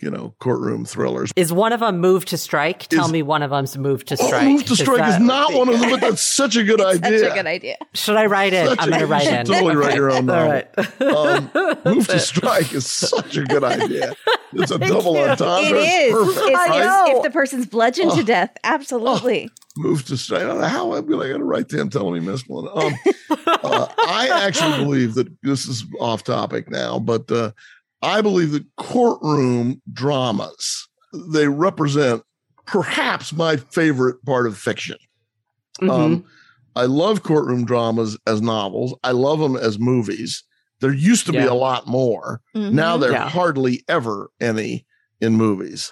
[0.00, 1.30] you know, courtroom thrillers.
[1.36, 2.86] Is one of them moved to strike?
[2.88, 4.46] Tell me one of them's moved to Oh, strike.
[4.46, 7.02] Move to strike is that- not one of them, but that's such a good It's
[7.02, 7.18] idea.
[7.20, 7.76] Such a good idea.
[7.94, 8.68] Should I write it?
[8.68, 9.46] Such I'm going to write it.
[9.46, 10.50] totally write your own All novel.
[10.50, 11.02] right.
[11.02, 11.50] Um,
[11.94, 14.14] Move to strike is such a good idea.
[14.52, 15.78] It's a double entendre.
[15.80, 16.12] It is.
[16.12, 16.84] Perfect, It's, I right?
[16.84, 17.04] know.
[17.08, 18.24] if, if the person's bludgeoned to Oh.
[18.24, 19.50] death, absolutely.
[19.78, 20.42] Move to strike.
[20.42, 22.66] I don't know how I'm going to write to him telling me missed one.
[22.68, 22.94] Um,
[23.46, 27.50] uh, I actually believe that this is off topic now, but uh,
[28.02, 30.88] I believe that courtroom dramas
[31.32, 32.22] they represent
[32.66, 34.98] perhaps my favorite part of fiction.
[35.80, 35.90] Mhm.
[35.90, 36.24] Um,
[36.74, 38.94] I love courtroom dramas as novels.
[39.02, 40.42] I love them as movies.
[40.80, 42.42] There used to be a lot more.
[42.54, 42.72] Mhm.
[42.72, 43.28] Now there Yeah.
[43.30, 44.84] hardly ever any
[45.22, 45.90] in movies.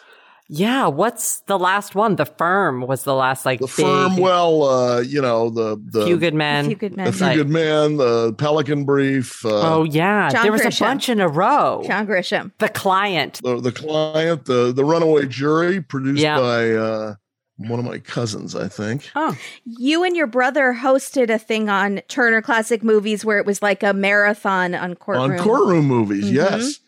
[0.48, 0.86] Yeah.
[0.86, 2.16] What's the last one?
[2.16, 6.04] The Firm was the last like The big, firm, well, uh, you know, the the
[6.06, 6.64] Few Good Men.
[6.66, 7.12] A few good a men.
[7.12, 10.80] few Like- good men, the Pelican Brief, uh, oh yeah, John there was Grisham.
[10.80, 11.82] a bunch in a row.
[11.86, 12.52] John Grisham.
[12.58, 13.40] The Client.
[13.42, 16.38] the the client, the the Runaway Jury, produced Yeah.
[16.38, 17.14] by uh,
[17.56, 19.08] one of my cousins, I think.
[19.14, 23.62] Oh, You and your brother hosted a thing on Turner Classic Movies where it was
[23.62, 25.30] like a marathon on courtroom.
[25.32, 26.32] On courtroom movies, Mhm.
[26.32, 26.80] yes.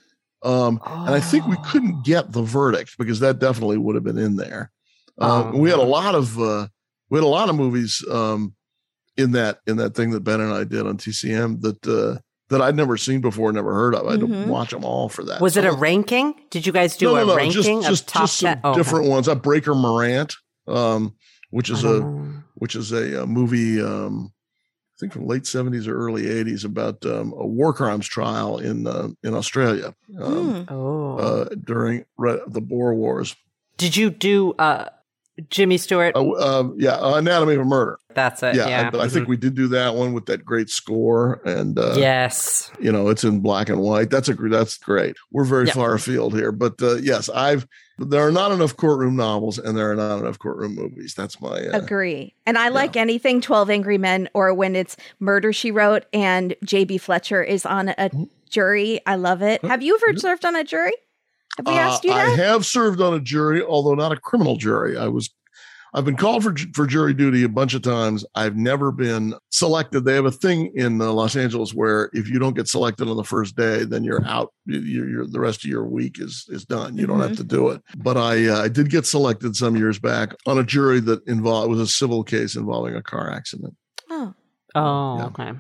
[0.47, 1.63] Um, And I think we Oh.
[1.65, 4.71] couldn't get the verdict because that definitely would have been in there.
[5.21, 5.59] Uh, Oh.
[5.59, 6.69] We had a lot of uh,
[7.11, 8.55] we had a lot of movies um,
[9.17, 12.63] in that in that thing that Ben and I did on TCM that uh, that
[12.63, 14.07] I'd never seen before, never heard of.
[14.07, 14.45] I had Mhm.
[14.45, 15.41] to watch them all for that.
[15.41, 16.35] Was it a ranking?
[16.51, 18.61] Did you guys do no, no, a no, ranking just, of top just some?
[18.63, 18.79] Oh, okay.
[18.79, 19.29] different ones.
[19.29, 20.35] I Breaker Morant,
[20.69, 21.15] um,
[21.51, 22.01] which is a
[22.55, 24.33] which is a, uh movie um,
[24.97, 28.87] I think from late seventies or early eighties about um, a war crimes trial in
[28.87, 30.67] uh, in Australia um, Mm.
[30.71, 31.19] Oh.
[31.19, 33.37] uh, during re- the Boer Wars.
[33.77, 34.89] Did you do uh,
[35.51, 36.15] Jimmy Stewart?
[36.17, 37.99] Uh, uh, yeah, Anatomy of a Murder.
[38.15, 38.55] That's it.
[38.55, 38.91] yeah, Yeah.
[38.95, 42.71] I, I think we did do that one with that great score, and uh, yes.
[42.81, 44.09] you know it's in black and white.
[44.11, 45.17] That's a that's great.
[45.31, 45.75] We're very Yeah.
[45.75, 47.67] far afield here, but uh, yes, I've
[47.99, 51.15] there are not enough courtroom novels, and there are not enough courtroom movies.
[51.15, 52.35] That's my uh, Agree.
[52.47, 57.01] And I like anything 12 Angry Men or when it's Murder She Wrote and JB
[57.01, 58.25] Fletcher is on a Mm-hmm.
[58.51, 59.01] jury.
[59.07, 59.63] I love it.
[59.65, 60.93] Have you ever served on a jury?
[61.57, 64.57] Have we Uh, asked you I have served on a jury, although not a criminal
[64.57, 64.97] jury.
[64.97, 65.31] I was,
[65.95, 68.25] I've been called for for jury duty a bunch of times.
[68.35, 70.05] I've never been selected.
[70.05, 73.17] They have a thing in uh, Los Angeles where if you don't get selected on
[73.17, 74.53] the first day, then you're out.
[74.67, 76.99] You- You're, you're the rest of your week is is done.
[76.99, 77.81] You don't have to do it.
[77.97, 81.71] But I uh, I did get selected some years back on a jury that involved
[81.71, 83.75] was a civil case involving a car accident.
[84.11, 84.35] oh,
[84.75, 85.27] Oh, Yeah.
[85.27, 85.53] okay.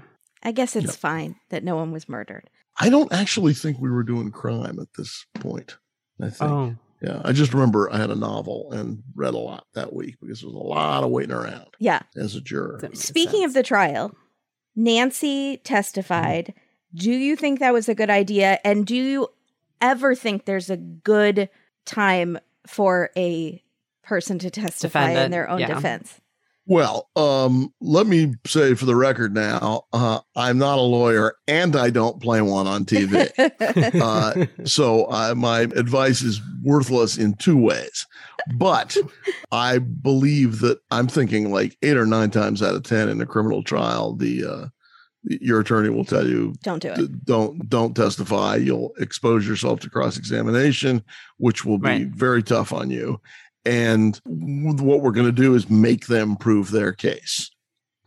[0.43, 0.93] I guess it's Yeah.
[0.93, 2.51] fine that no one was murdered.
[2.79, 5.79] I don't actually think we were doing crime at this point.
[6.21, 6.51] I think.
[6.51, 6.75] Oh.
[7.03, 10.41] Yeah, I just remember I had a novel and read a lot that week because
[10.41, 12.01] there was a lot of waiting around Yeah.
[12.17, 12.79] as a juror.
[12.81, 14.17] That makes Speaking of the trial,
[14.75, 16.55] Nancy testified.
[16.95, 18.59] Do you think that was a good idea?
[18.64, 19.29] And do you
[19.83, 21.51] ever think there's a good
[21.85, 23.62] time for a
[24.03, 25.75] person to testify in their own yeah.
[25.75, 26.21] defense?
[26.69, 31.77] Well, um, let me say for the record now, uh, I'm not a lawyer and
[31.77, 33.31] I don't play one on TV.
[34.03, 38.05] uh, so uh, my advice is worthless in two ways.
[38.57, 38.97] But
[39.53, 43.27] I believe that I'm thinking like eight or nine times out of ten in a
[43.27, 44.67] criminal trial, the uh,
[45.29, 47.25] your attorney will tell you Don't do it.
[47.25, 48.57] don't don't testify.
[48.57, 51.03] You'll expose yourself to cross examination,
[51.39, 52.07] which will be Right.
[52.09, 53.21] very tough on you.
[53.67, 57.51] And what we're going to do is make them prove their case.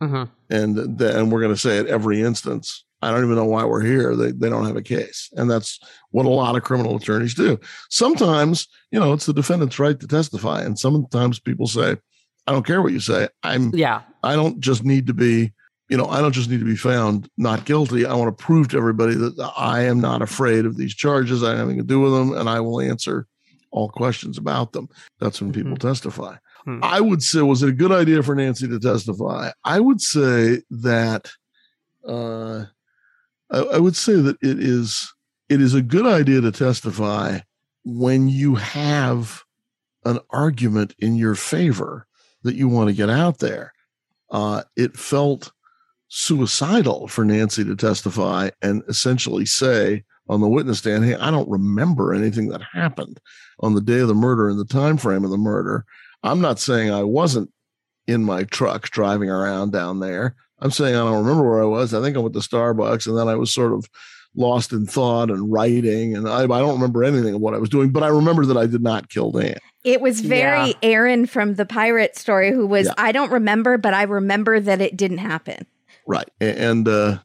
[0.00, 3.64] hmm And then we're going to say at every instance, I don't even know why
[3.64, 4.16] we're here.
[4.16, 5.30] They, they don't have a case.
[5.36, 5.78] And that's
[6.10, 7.58] what a lot of criminal attorneys do.
[7.90, 10.62] Sometimes, you know, it's the defendant's right to testify.
[10.62, 11.96] And sometimes people say,
[12.46, 13.28] I don't care what you say.
[13.42, 14.02] I'm Yeah.
[14.22, 15.52] I don't just need to be,
[15.88, 18.06] you know, I don't just need to be found not guilty.
[18.06, 21.42] I want to prove to everybody that I am not afraid of these charges.
[21.42, 23.26] I have nothing to do with them, and I will answer
[23.70, 24.88] all questions about them.
[25.18, 26.36] That's when people testify.
[26.64, 26.80] Hmm.
[26.82, 29.50] I would say, was it a good idea for Nancy to testify?
[29.64, 31.30] I would say that,
[32.06, 32.64] uh,
[33.50, 35.12] I, I would say that it is
[35.48, 37.40] it is a good idea to testify
[37.84, 39.42] when you have
[40.04, 42.06] an argument in your favor
[42.44, 43.72] that you want to get out there.
[44.30, 45.50] Uh, it felt
[46.08, 51.48] suicidal for Nancy to testify and essentially say on the witness stand, "Hey, I don't
[51.50, 53.20] remember anything that happened
[53.58, 55.84] on the day of the murder and the time frame of the murder."
[56.22, 57.50] I'm not saying I wasn't
[58.06, 60.36] in my truck driving around down there.
[60.60, 61.92] I'm saying I don't remember where I was.
[61.94, 63.88] I think I went to Starbucks and then I was sort of
[64.36, 67.68] lost in thought and writing, and I, I don't remember anything of what I was
[67.68, 67.90] doing.
[67.90, 69.56] But I remember that I did not kill Dan.
[69.82, 70.72] It was very Yeah.
[70.82, 72.94] Aaron from the pirate story who was, Yeah.
[72.98, 75.66] I don't remember, but I remember that it didn't happen.
[76.06, 77.18] right and uh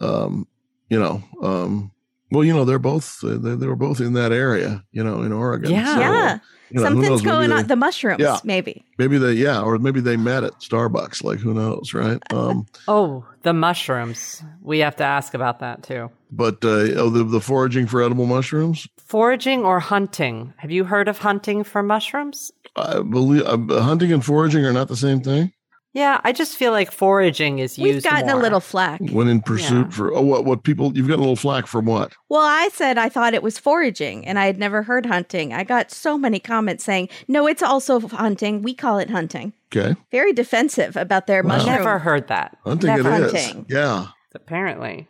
[0.00, 0.46] um
[0.90, 1.90] you know um
[2.30, 5.22] well you know they're both uh, they, they were both in that area you know
[5.22, 5.94] in oregon Yeah.
[5.94, 6.38] So, yeah.
[6.70, 7.66] you know, Something's going they- on.
[7.66, 8.38] The mushrooms, Yeah.
[8.44, 8.84] maybe.
[8.98, 13.24] maybe they yeah or maybe they met at starbucks like who knows right um Oh,
[13.42, 14.42] the mushrooms.
[14.62, 16.10] We have to ask about that too.
[16.32, 20.52] but uh oh the, the foraging for edible mushrooms Foraging or hunting?
[20.56, 22.50] Have you heard of hunting for mushrooms?
[22.76, 25.52] i believe uh, hunting and foraging are not the same thing
[25.94, 29.00] Yeah, I just feel like foraging is We've used gotten a little flack.
[29.12, 29.90] when in pursuit Yeah.
[29.90, 32.98] for oh what what people you've got a little flack from what Well, I said
[32.98, 35.52] I thought it was foraging and I had never heard hunting.
[35.54, 38.60] I got so many comments saying, no, it's also hunting.
[38.62, 39.52] We call it hunting.
[39.74, 41.48] okay Very defensive about their Wow.
[41.58, 41.76] mushroom.
[41.76, 42.56] Never heard that.
[42.64, 43.66] hunting Never it is hunting.
[43.68, 45.06] yeah Apparently,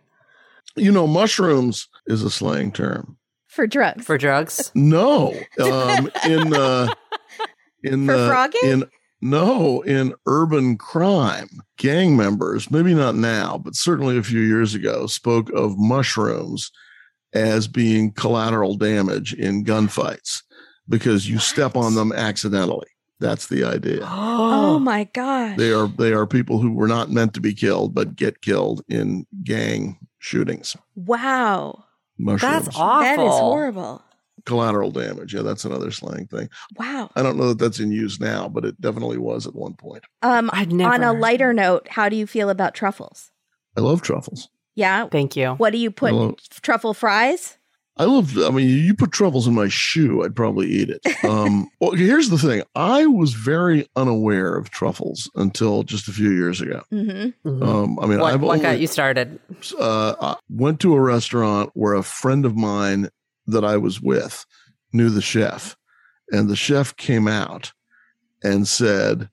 [0.77, 3.17] you know mushrooms is a slang term
[3.47, 4.05] For drugs.
[4.05, 4.71] for drugs.
[4.75, 6.89] No, um, in uh,
[7.83, 8.63] in For uh, phrogging?
[8.65, 8.85] in
[9.21, 11.49] no in urban crime,
[11.79, 16.71] gang members, maybe not now, but certainly a few years ago, spoke of mushrooms
[17.33, 20.43] as being collateral damage in gunfights
[20.89, 22.87] because you step on them accidentally.
[23.21, 24.07] That's the idea.
[24.37, 25.57] Oh, oh my gosh.
[25.57, 28.83] They are they are people who were not meant to be killed but get killed
[28.89, 30.77] in gang shootings.
[30.95, 31.85] wow.
[32.19, 33.03] Mushrooms, That's awful.
[33.03, 34.03] That is horrible.
[34.47, 35.35] Collateral damage.
[35.35, 36.49] Yeah, that's another slang thing.
[36.77, 37.11] Wow.
[37.17, 40.05] I don't know that that's in use now, but it definitely was at one point.
[40.23, 40.93] Um, I'd never.
[40.93, 41.61] on a lighter that.
[41.61, 43.31] note, how do you feel about truffles?
[43.77, 44.49] I love truffles.
[44.75, 45.07] Yeah.
[45.09, 45.53] Thank you.
[45.55, 46.11] What do you put?
[46.11, 46.37] Hello.
[46.63, 47.59] Truffle fries?
[47.97, 48.37] I love.
[48.39, 51.01] I mean, you put truffles in my shoe, I'd probably eat it.
[51.25, 56.33] Um, well, here's the thing: I was very unaware of truffles until just a few
[56.33, 56.83] years ago.
[56.93, 57.49] Mm-hmm.
[57.49, 57.63] Mhm.
[57.67, 59.39] Um, I mean, what I've what got you started?
[59.79, 63.09] uh, I went to a restaurant where a friend of mine
[63.47, 64.45] that I was with
[64.93, 65.77] knew the chef,
[66.31, 67.73] and the chef came out
[68.43, 69.29] and said,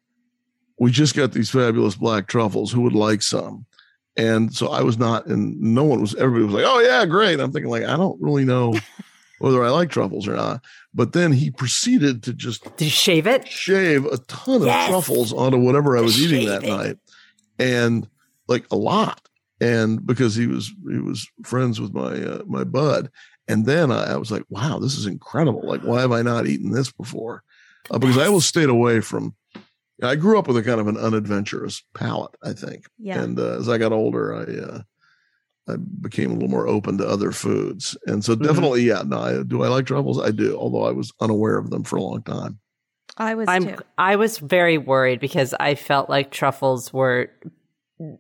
[0.79, 2.71] "We just got these fabulous black truffles.
[2.71, 3.65] Who would like some?"
[4.17, 6.15] And so I was not, and no one was.
[6.15, 8.73] Everybody was like, "Oh yeah, great." I'm thinking like, I don't really know
[9.39, 10.63] whether I like truffles or not.
[10.93, 13.47] But then he proceeded to just Did you shave it?
[13.47, 14.87] shave a ton Yes.
[14.87, 16.77] of truffles onto whatever I was eating that Shaving.
[16.77, 16.97] night,
[17.59, 18.07] and
[18.47, 19.21] like a lot.
[19.61, 23.09] And because he was he was friends with my uh, my bud,
[23.51, 25.61] and then I, I was like, wow, this is incredible.
[25.67, 27.43] Like, why have I not eaten this before?
[27.89, 29.35] Uh, because I always stayed away from.
[30.03, 32.85] I grew up with a kind of an unadventurous palate, I think.
[32.97, 33.21] Yeah.
[33.21, 34.81] And uh, as I got older, I uh,
[35.67, 38.43] I became a little more open to other foods, and so Mhm.
[38.43, 39.03] definitely, yeah.
[39.05, 40.19] No, I, do I like truffles?
[40.19, 42.59] I do, although I was unaware of them for a long time.
[43.17, 43.77] I was I'm too.
[43.97, 47.29] I was very worried because I felt like truffles were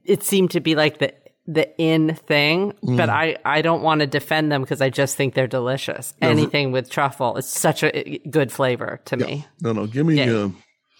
[0.03, 1.13] it seemed to be like the
[1.47, 3.09] the in thing, but Mm.
[3.09, 6.13] I I don't want to defend them because I just think they're delicious.
[6.21, 9.25] No, for- Anything with truffle is such a good flavor to Yeah.
[9.25, 9.45] me.
[9.61, 10.15] No, no, give me.
[10.15, 10.49] Yeah.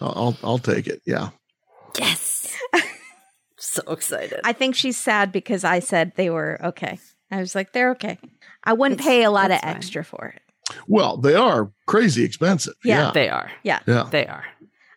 [0.01, 1.01] Uh, I'll I'll take it.
[1.05, 1.29] Yeah.
[1.99, 2.55] Yes.
[3.57, 4.39] so excited.
[4.43, 6.99] I think she's sad because I said they were okay.
[7.29, 8.17] I was like, they're okay.
[8.63, 9.75] I wouldn't It's- pay a lot of fine.
[9.75, 10.41] extra for it.
[10.87, 12.73] Well, they are crazy expensive.
[12.83, 13.05] Yeah.
[13.07, 13.11] Yeah.
[13.13, 13.51] they are.
[13.63, 13.79] Yeah.
[13.87, 14.07] Yeah.
[14.09, 14.43] They are.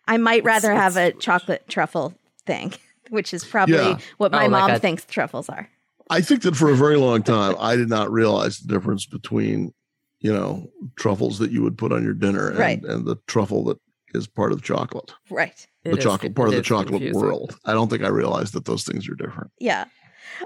[0.07, 2.13] I might It's- rather have a chocolate truffle
[2.45, 2.73] thing,
[3.09, 3.97] which is probably Yeah.
[4.17, 5.69] what my Oh, like mom a- thinks truffles are.
[6.09, 9.73] I think that for a very long time, I did not realize the difference between,
[10.19, 12.83] you know, truffles that you would put on your dinner and, Right.
[12.83, 13.77] and the truffle that
[14.13, 15.65] is part of chocolate, Right.
[15.83, 17.19] the It is- chocolate part of the chocolate confusing.
[17.21, 17.57] world.
[17.65, 19.49] I don't think I realized that those things are different.
[19.59, 19.85] Yeah.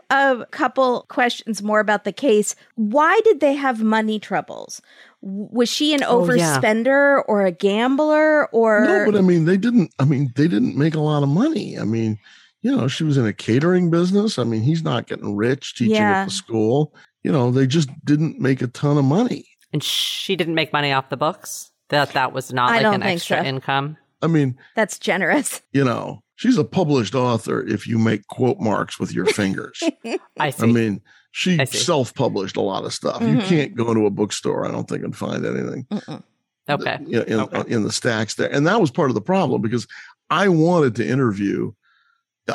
[0.10, 2.56] A couple questions more about the case.
[2.76, 4.82] Why did they have money troubles?
[5.22, 6.58] Was she an Oh, yeah.
[6.58, 9.94] overspender or a gambler or No, but I mean, they didn't.
[10.00, 11.78] I mean, they didn't make a lot of money.
[11.78, 12.18] I mean,
[12.62, 14.38] you know, she was in a catering business.
[14.40, 16.22] I mean, he's not getting rich teaching Yeah.
[16.22, 16.94] at the school.
[17.24, 19.46] You know, they just didn't make a ton of money.
[19.74, 21.72] And she didn't make money off the books?
[21.90, 23.44] That that was not I like don't an think extra so.
[23.44, 23.98] income?
[24.22, 25.62] I mean, that's generous?
[25.74, 29.82] you know, she's a published author if you make quote marks with your fingers.
[30.40, 30.64] I see.
[30.64, 31.02] I mean,
[31.32, 33.22] she I self-published a lot of stuff.
[33.22, 33.44] You Mhm.
[33.48, 36.24] can't go into a bookstore, I don't think, and find anything Mm-mm.
[36.70, 36.96] okay.
[37.06, 37.64] in, in, Okay.
[37.74, 38.52] in the stacks there.
[38.52, 39.88] And that was part of the problem because
[40.30, 41.72] I wanted to interview.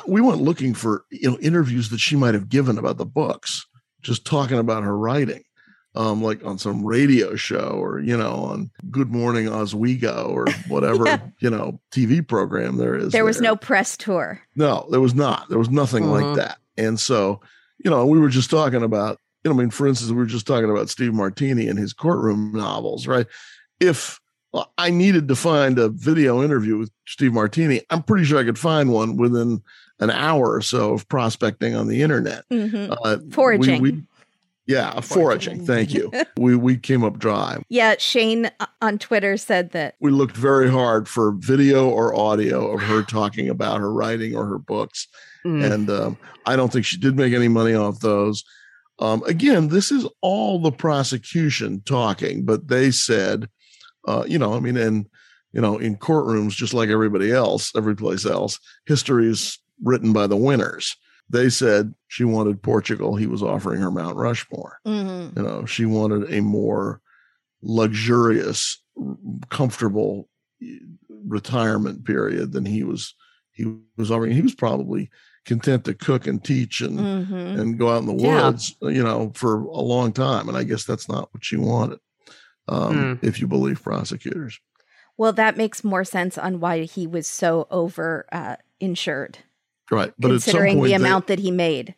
[0.06, 3.66] We went looking for you know interviews that she might have given about the books,
[4.02, 5.42] just talking about her writing,
[5.94, 11.20] um, like on some radio show or you know on Good Morning Oswego or whatever
[11.40, 13.12] you know TV program there is.
[13.12, 13.50] There was there.
[13.50, 14.40] no press tour.
[14.56, 15.48] No, there was not.
[15.48, 16.22] There was nothing Mhm.
[16.22, 16.58] like that.
[16.76, 17.40] And so,
[17.84, 20.26] you know, we were just talking about, you know, I mean, for instance, we were
[20.26, 23.26] just talking about Steve Martini and his courtroom novels, right?
[23.78, 24.18] If
[24.78, 28.58] I needed to find a video interview with Steve Martini, I'm pretty sure I could
[28.58, 29.62] find one within
[30.00, 32.44] an hour or so of prospecting on the internet.
[32.50, 32.96] Mhm.
[33.04, 33.80] Uh, Foraging.
[33.82, 34.02] We, we,
[34.66, 35.66] yeah, foraging.
[35.66, 36.10] Thank you.
[36.38, 37.62] we we came up dry.
[37.68, 39.94] Yeah, Shane uh, on Twitter said that.
[40.00, 44.46] We looked very hard for video or audio of her talking about her writing or
[44.46, 45.06] her books.
[45.46, 45.72] Mm.
[45.72, 48.44] and um, I don't think she did make any money off those.
[48.98, 53.48] Um, again, this is all the prosecution talking, but they said,
[54.08, 55.06] uh, you know, I mean, and
[55.52, 60.26] you know, in courtrooms, just like everybody else, every place else, history is written by
[60.26, 60.96] the winners.
[61.30, 63.16] They said she wanted Portugal.
[63.16, 64.78] He was offering her Mount Rushmore.
[64.86, 65.36] Mhm.
[65.36, 67.00] You know, she wanted a more
[67.62, 68.82] luxurious,
[69.50, 70.28] comfortable
[70.62, 70.78] eh,
[71.26, 73.14] retirement period than he was.
[73.52, 74.32] He was offering.
[74.32, 75.10] He was probably
[75.46, 77.58] content to cook and teach and Mhm.
[77.60, 78.46] and go out in the Yeah.
[78.46, 80.48] woods, you know, for a long time.
[80.48, 81.98] And I guess that's not what she wanted,
[82.68, 84.58] um, if you believe prosecutors.
[85.16, 89.38] Well, that makes more sense on why he was so over uh, insured,
[89.90, 90.12] Right.
[90.18, 91.94] But considering point, the they- amount that he made.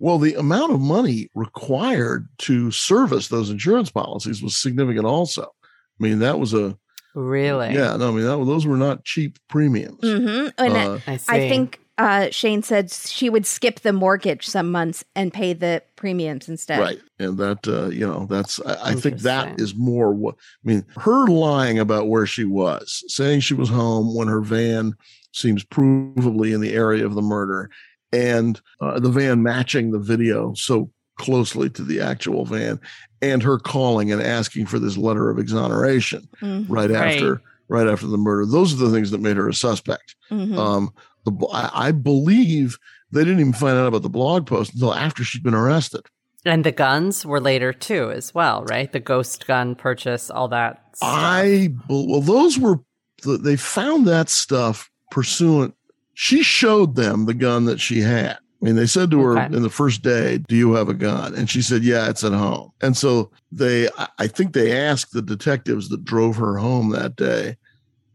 [0.00, 5.42] well, the amount of money required to service those insurance policies was significant also.
[5.42, 6.76] I mean, that was a,
[7.14, 7.72] Really?
[7.74, 10.00] yeah, no, I mean, that, those were not cheap premiums.
[10.02, 11.32] hmm And Uh, I see.
[11.32, 15.80] I think uh, Shane said she would skip the mortgage some months and pay the
[15.94, 16.80] premiums instead.
[16.80, 16.98] Right.
[17.20, 20.84] And that, uh, you know, that's, I, I think that is more what, I mean,
[20.96, 24.94] her lying about where she was, saying she was home when her van
[25.34, 27.70] seems provably in the area of the murder,
[28.12, 32.80] and uh, the van matching the video so closely to the actual van,
[33.22, 36.66] and her calling and asking for this letter of exoneration Mhm.
[36.68, 37.14] right, Right.
[37.14, 37.40] after.
[37.68, 40.16] Right after the murder, those are the things that made her a suspect.
[40.30, 40.54] Mhm.
[40.58, 40.90] Um,
[41.24, 42.76] the I, I believe
[43.10, 46.02] they didn't even find out about the blog post until after she'd been arrested.
[46.44, 48.92] and the guns were later too, as well, right?
[48.92, 50.82] The ghost gun purchase, all that.
[50.96, 51.08] Stuff.
[51.10, 52.80] I well, those were
[53.22, 55.74] th- they found that stuff pursuant.
[56.14, 58.38] She showed them the gun that she had.
[58.62, 59.54] I mean, they said to her Okay.
[59.56, 62.32] in the first day, "Do you have a gun?" And she said, "Yeah, it's at
[62.32, 66.90] home." And so they, I- I think they asked the detectives that drove her home
[66.90, 67.56] that day,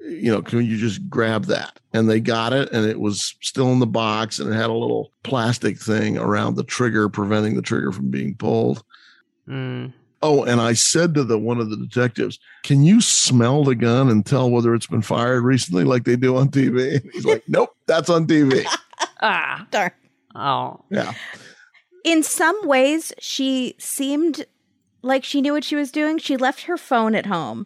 [0.01, 1.79] you know, can you just grab that?
[1.93, 4.73] And they got it, and it was still in the box, and it had a
[4.73, 8.81] little plastic thing around the trigger, preventing the trigger from being pulled.
[9.47, 9.93] Mm.
[10.21, 14.09] Oh, and I said to the one of the detectives, "Can you smell the gun
[14.09, 17.43] and tell whether it's been fired recently, like they do on TV?" And he's like,
[17.47, 18.65] "Nope, that's on TV."
[19.21, 19.65] Ah.
[19.71, 19.91] Darn.
[20.35, 20.81] Oh.
[20.89, 21.13] Yeah,
[22.05, 24.45] In some ways, she seemed
[25.01, 26.17] like she knew what she was doing.
[26.17, 27.65] She left her phone at home,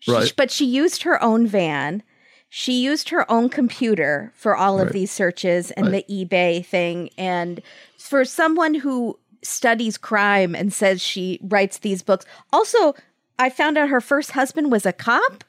[0.00, 0.32] She- Right.
[0.36, 2.02] but she used her own van.
[2.50, 6.06] She used her own computer for all of these searches and Right.
[6.06, 7.10] the eBay thing.
[7.18, 7.60] And
[7.98, 12.94] for someone who studies crime and says she writes these books, also,
[13.38, 15.44] I found out her first husband was a cop.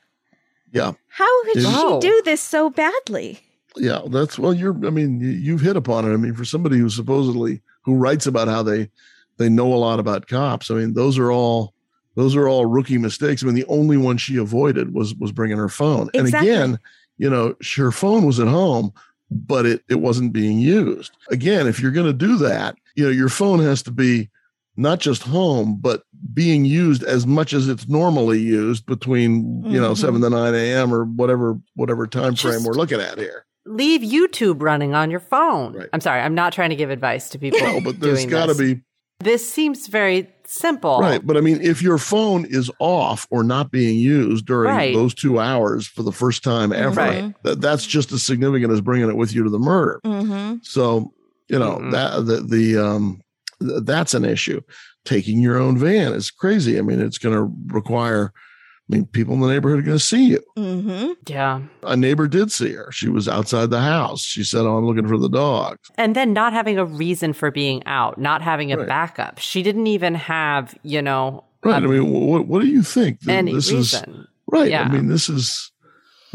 [0.72, 1.72] yeah, How could Wow.
[1.72, 2.00] she oh.
[2.02, 3.40] do this so badly?
[3.78, 4.02] yeah.
[4.08, 4.74] That's well, you're.
[4.86, 6.14] I mean, you- you've hit upon it.
[6.14, 8.90] I mean, for somebody who supposedly who writes about how they
[9.38, 10.72] they know a lot about cops.
[10.72, 11.74] I mean, those are all
[12.16, 13.44] those are all rookie mistakes.
[13.44, 16.10] I mean, the only one she avoided was was bringing her phone.
[16.14, 16.50] Exactly.
[16.52, 16.80] And again,
[17.18, 18.92] you know, her phone was at home,
[19.30, 21.12] but it it wasn't being used.
[21.30, 24.30] Again, if you're going to do that, you know, your phone has to be
[24.78, 29.92] not just home, but being used as much as it's normally used between you know
[29.94, 29.98] Mhm.
[29.98, 30.94] seven to nine a.m.
[30.94, 33.46] or whatever whatever time frame we're looking at here.
[33.68, 35.74] Leave YouTube running on your phone.
[35.74, 35.90] Right.
[35.94, 36.22] I'm sorry.
[36.22, 37.60] I'm not trying to give advice to people.
[37.62, 38.82] No, but there's got to be
[39.22, 41.00] This seems very simple.
[41.00, 41.26] Right.
[41.26, 44.94] But I mean, if your phone is off or not being used during Right.
[44.94, 47.34] those two hours for the first time ever, Right.
[47.44, 50.02] that, that's just as significant as bringing it with you to the murder.
[50.06, 50.56] Mm-hmm.
[50.64, 51.14] So,
[51.50, 51.92] You know Mm-mm.
[51.92, 53.22] that the the um
[53.62, 54.62] th- that's an issue.
[55.06, 56.80] Taking your own van is crazy.
[56.80, 58.32] I mean, it's going to require.
[58.90, 60.40] I mean, people in the neighborhood are going to see you.
[60.58, 61.12] Mm-hmm.
[61.28, 61.62] Yeah.
[61.84, 62.92] A neighbor did see her.
[62.92, 64.22] She was outside the house.
[64.24, 67.50] She said, "Oh, I'm looking for the dog." And then not having a reason for
[67.52, 68.88] being out, not having a Right.
[68.88, 69.38] backup.
[69.40, 71.78] She didn't even have, you know, Right.
[71.78, 73.20] um, I mean, what what do you think?
[73.28, 74.28] Any this is reason.
[74.52, 74.70] right.
[74.70, 74.84] Yeah.
[74.84, 75.72] I mean, this is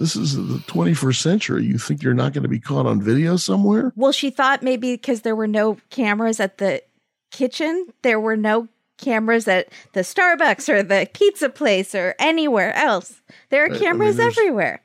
[0.01, 1.64] this is the 21st century.
[1.66, 3.92] You think you're not going to be caught on video somewhere?
[3.96, 6.82] Well, she thought maybe because there were no cameras at the
[7.30, 13.20] kitchen, there were no cameras at the Starbucks or the pizza place or anywhere else.
[13.51, 14.80] There are I- I mean, cameras everywhere.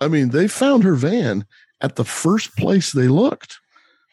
[0.00, 1.46] I mean, they found her van
[1.80, 3.60] at the first place they looked.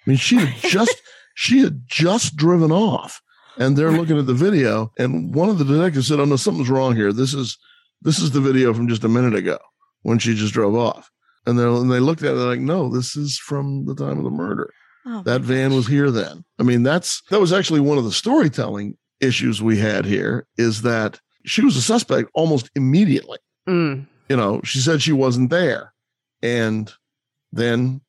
[0.06, 1.02] I mean, she had just
[1.34, 3.24] she had just driven off,
[3.58, 4.92] and they're looking at the video.
[5.00, 7.12] And one of the detectives said, "Oh no, something's wrong here.
[7.12, 7.58] This is
[8.04, 9.58] this is the video from just a minute ago
[10.04, 11.10] when she just drove off."
[11.46, 14.24] And they and they looked at it like, "No, this is from the time of
[14.24, 14.70] the murder.
[15.06, 18.12] Oh, That van was here then." I mean, that's that was actually one of the
[18.12, 20.48] storytelling issues we had here.
[20.58, 23.38] Is that she was a suspect almost immediately
[23.68, 24.08] Mm.
[24.30, 25.94] you know, she said she wasn't there.
[26.42, 26.92] And
[27.52, 28.02] then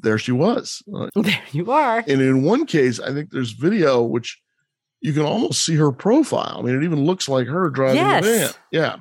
[0.00, 0.82] there she was.
[1.14, 1.98] There you are.
[2.06, 4.40] And in one case, I think there's video which
[5.04, 6.56] you can almost see her profile.
[6.58, 8.24] I mean, it even looks like her driving Yes.
[8.24, 8.50] the van.
[8.70, 8.96] Yeah.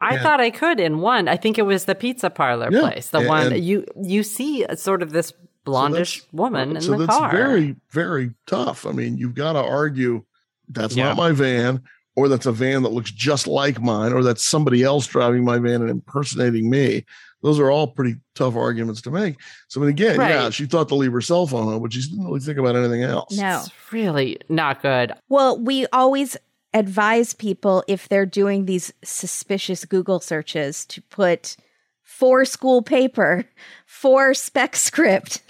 [0.00, 0.22] I Yeah.
[0.22, 1.28] thought I could in one.
[1.28, 2.80] I think it was the pizza parlor Yeah.
[2.80, 3.08] place.
[3.10, 5.32] The And- one and- you you see uh, sort of this
[5.64, 5.92] blondish
[6.22, 7.30] that's- woman in so the that's car.
[7.30, 8.84] very, very tough.
[8.84, 10.24] I mean, you've got to argue
[10.68, 11.04] that's Yeah.
[11.08, 11.82] not my van,
[12.16, 15.58] or that's a van that looks just like mine, or that's somebody else driving my
[15.58, 17.04] van and impersonating me.
[17.44, 19.36] Those are all pretty tough arguments to make.
[19.68, 22.00] So, I mean, again, yeah, she thought to leave her cell phone on, but she
[22.00, 23.36] didn't really think about anything else.
[23.36, 23.60] no.
[23.60, 25.12] It's really not good.
[25.28, 26.38] Well, we always
[26.72, 31.58] advise people if they're doing these suspicious Google searches to put
[32.02, 33.44] for school paper,
[33.84, 35.42] for spec script.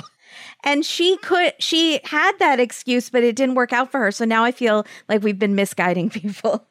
[0.64, 4.11] And she could, she had that excuse, but it didn't work out for her.
[4.11, 6.66] So now I feel like we've been misguiding people.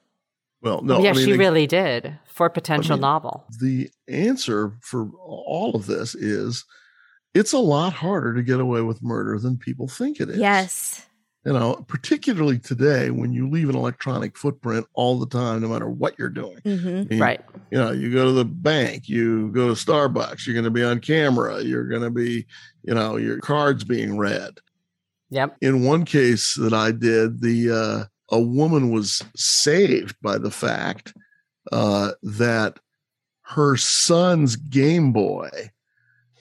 [0.61, 3.45] Well, no, yeah, I mean, she ag- really did for potential mean- novel.
[3.59, 6.65] the answer for all of this is
[7.33, 10.37] it's a lot harder to get away with murder than people think it is.
[10.37, 11.05] Yes.
[11.45, 15.89] You know, particularly today when you leave an electronic footprint all the time, no matter
[15.89, 16.59] what you're doing.
[16.63, 17.41] hmm I mean, Right.
[17.71, 20.83] You know, you go to the bank, you go to Starbucks, you're going to be
[20.83, 22.45] on camera, you're going to be,
[22.83, 24.59] you know, your cards being read.
[25.31, 25.57] Yep.
[25.61, 31.13] In one case that I did, the uh, a woman was saved by the fact
[31.71, 32.79] uh, that
[33.43, 35.49] her son's Game Boy,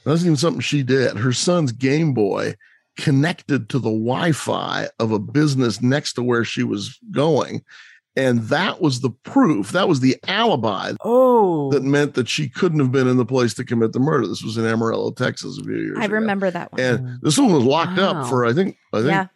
[0.04, 1.16] that wasn't even something she did.
[1.16, 2.54] Her son's Game Boy
[2.98, 7.62] connected to the Wi-Fi of a business next to where she was going,
[8.16, 9.72] and that was the proof.
[9.72, 11.70] That was the alibi Oh.
[11.72, 14.26] that meant that she couldn't have been in the place to commit the murder.
[14.26, 16.14] This was in Amarillo, Texas, a few years I ago.
[16.14, 16.80] remember that one.
[16.80, 18.22] And this one was locked Wow.
[18.22, 19.26] up for I think I think yeah.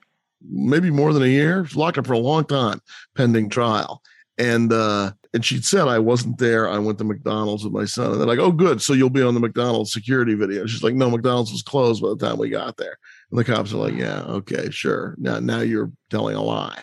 [0.46, 1.64] maybe more than a year.
[1.64, 2.80] She locked up for a long time,
[3.16, 4.02] pending trial.
[4.38, 6.66] And uh, and she'd said I wasn't there.
[6.66, 8.80] I went to McDonald's with my son, and they're like, "Oh, good.
[8.80, 12.08] So you'll be on the McDonald's security video." She's like, "No, McDonald's was closed by
[12.08, 12.96] the time we got there."
[13.30, 15.14] And the cops are like, "Yeah, okay, sure.
[15.18, 16.82] Now now you're telling a lie."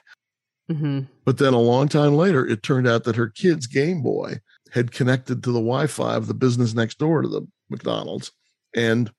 [0.70, 4.40] hmm But then a long time later, it turned out that her kid's Game Boy
[4.72, 7.42] had connected to the Wi-Fi of the business next door to the
[7.72, 8.32] McDonald's,
[8.76, 9.12] and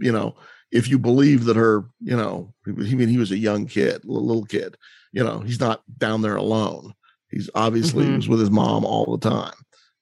[0.00, 0.34] you know,
[0.72, 4.26] if you believe that her, you know, he mean he was a young kid, little,
[4.26, 4.76] little kid,
[5.12, 6.92] you know, he's not down there alone.
[7.34, 8.16] He's obviously he Mhm.
[8.16, 9.54] was with his mom all the time.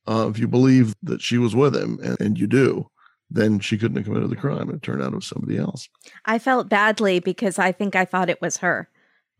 [0.06, 2.88] Uh, if you believe that she was with him, and, and you do,
[3.30, 4.68] then she couldn't have committed the crime.
[4.70, 5.88] It turned out it was somebody else.
[6.26, 8.88] I felt badly because I think I thought it was her.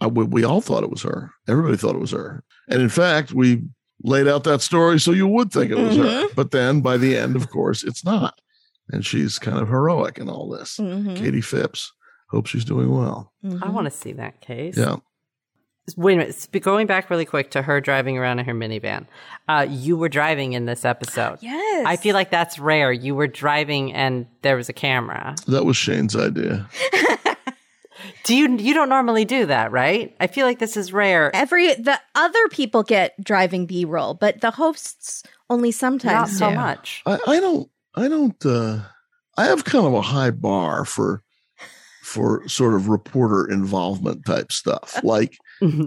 [0.01, 1.33] I, we, we all thought it was her.
[1.49, 2.43] Everybody thought it was her.
[2.69, 3.65] And in fact, we
[4.03, 6.29] laid out that story so you would think it was her.
[6.35, 8.41] But then by the end, of course, it's not.
[8.89, 10.77] And she's kind of heroic in all this.
[10.79, 11.17] Mhm.
[11.17, 11.93] Katie Phipps.
[12.31, 13.33] Hope she's doing well.
[13.45, 13.73] I Mhm.
[13.73, 14.77] want to see that case.
[14.79, 14.97] Yeah.
[15.97, 16.49] Wait a minute.
[16.63, 19.07] Going back really quick to her driving around in her minivan.
[19.49, 21.39] Uh, you were driving in this episode.
[21.43, 21.85] Yes.
[21.87, 22.93] I feel like that's rare.
[22.93, 25.35] You were driving and there was a camera.
[25.49, 26.69] That was Shane's idea.
[28.25, 30.15] Do you you don't normally do that, right?
[30.21, 31.35] I feel like this is rare.
[31.35, 36.51] every the other people get driving B roll, but the hosts only Not sometimes so
[36.51, 36.57] do.
[36.57, 37.03] much.
[37.07, 38.81] I, I don't I don't uh
[39.37, 41.23] I have kind of a high bar for
[42.03, 45.01] for sort of reporter involvement type stuff.
[45.05, 45.37] Like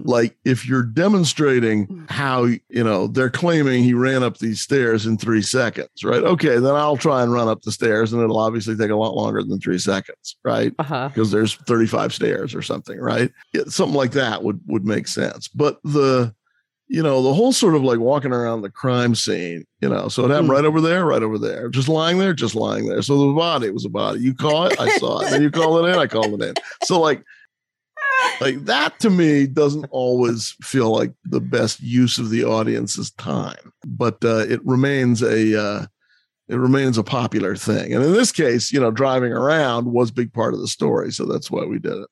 [0.04, 5.18] like if you're demonstrating how you know they're claiming he ran up these stairs in
[5.18, 6.22] three seconds right?
[6.22, 9.14] Okay then i'll try and run up the stairs and it'll obviously take a lot
[9.14, 10.72] longer than three seconds right?
[10.78, 11.08] Uh huh.
[11.08, 13.30] because there's 35 stairs or something right?
[13.52, 15.48] Yeah, something like that would would make sense.
[15.48, 16.34] But the
[16.88, 20.24] you know the whole sort of like walking around the crime scene you know so
[20.24, 20.52] it happened Hmm.
[20.52, 21.68] right over there right over there.
[21.68, 23.02] Just lying there just lying there.
[23.02, 24.20] So the body was a body.
[24.20, 25.30] You call it i saw it.
[25.30, 26.54] Then you call it in i called it in.
[26.84, 27.22] So like
[28.40, 33.72] like that to me doesn't always feel like the best use of the audience's time,
[33.86, 35.86] but uh, it remains a uh,
[36.48, 37.92] it remains a popular thing.
[37.92, 41.12] And in this case, you know, driving around was a big part of the story,
[41.12, 42.08] so that's why we did it.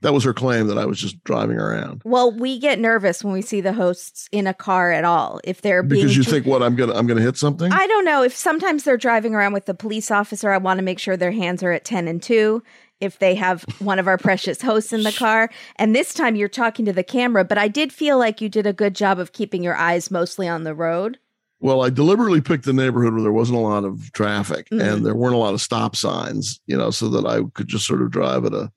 [0.00, 2.02] That was her claim that I was just driving around.
[2.04, 5.40] Well, we get nervous when we see the hosts in a car at all.
[5.42, 7.72] If they're being Because you think what I'm gonna I'm gonna hit something?
[7.72, 10.52] I don't know if sometimes they're driving around with the police officer.
[10.52, 12.62] I want to make sure their hands are at 10 and 2
[13.00, 15.50] if they have one of our precious hosts in the car.
[15.76, 18.66] And this time you're talking to the camera, but I did feel like you did
[18.66, 21.18] a good job of keeping your eyes mostly on the road.
[21.60, 24.80] Well, I deliberately picked the neighborhood where there wasn't a lot of traffic Mhm.
[24.94, 27.86] and there weren't a lot of stop signs, you know, so that I could just
[27.86, 28.70] sort of drive at a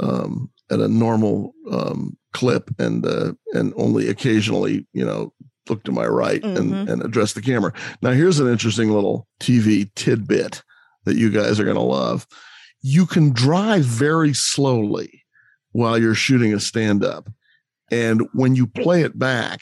[0.00, 5.32] um, at a normal um, clip and uh, and only occasionally, you know,
[5.68, 6.56] look to my right Mhm.
[6.56, 7.72] and, and address the camera.
[8.02, 10.62] Now, here's an interesting little TV tidbit
[11.04, 12.26] that you guys are going to love.
[12.82, 15.24] You can drive very slowly
[15.72, 17.28] while you're shooting a stand up.
[17.90, 19.60] And when you play it back,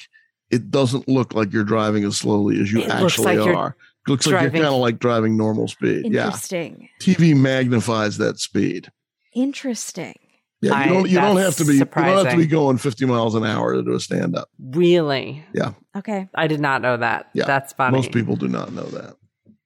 [0.50, 3.76] it doesn't look like you're driving as slowly as you It actually like you're.
[4.06, 6.12] It looks like you're kind of like driving normal speed.
[6.12, 6.26] Yeah.
[6.26, 6.88] Interesting.
[7.00, 8.90] TV magnifies that speed.
[9.34, 10.14] Interesting.
[10.60, 13.06] Yeah, you don't you don't have to be you don't have to be going 50
[13.06, 14.48] miles an hour to do a stand up.
[14.58, 15.44] Really?
[15.54, 15.74] Yeah.
[15.96, 16.28] Okay.
[16.34, 17.28] I did not know that.
[17.32, 17.96] Yeah, That's funny.
[17.96, 19.14] Most people do not know that.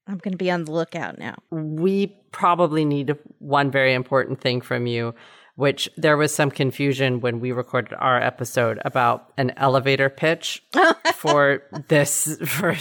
[0.07, 1.37] I'm going to be on the lookout now.
[1.51, 5.15] we probably need one very important thing from you,
[5.57, 10.63] which there was some confusion when we recorded our episode about an elevator pitch
[11.15, 12.77] for this for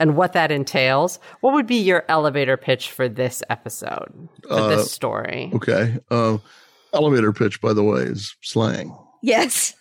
[0.00, 1.18] and what that entails.
[1.40, 5.50] What would be your elevator pitch for this episode, for Uh, this story?
[5.54, 5.98] Okay.
[6.10, 6.38] Uh,
[6.92, 8.96] elevator pitch, by the way, is slang.
[9.22, 9.74] Yes.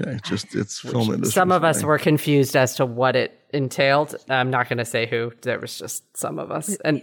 [0.00, 1.32] Okay, just it's film industry.
[1.32, 4.14] Some of us were confused as to what it entailed.
[4.30, 5.32] I'm not going to say who.
[5.42, 7.02] There was just some of us, and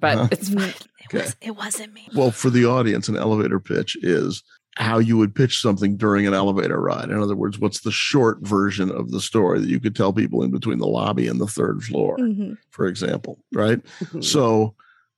[0.00, 0.72] but it's fine.
[1.02, 1.24] It, Okay.
[1.24, 2.08] was, it wasn't me.
[2.14, 4.42] Well, for the audience, an elevator pitch is
[4.76, 7.10] how you would pitch something during an elevator ride.
[7.10, 10.42] In other words, what's the short version of the story that you could tell people
[10.44, 12.56] in between the lobby and the third floor, Mhm.
[12.70, 13.80] for example, right?
[14.20, 14.74] So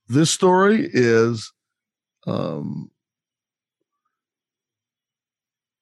[0.09, 1.53] this story is
[2.27, 2.89] um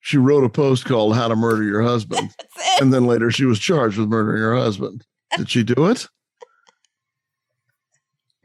[0.06, 2.30] she wrote a post called How to Murder Your Husband.
[2.82, 5.06] and then later she was charged with murdering her husband.
[5.38, 6.08] Did she do it?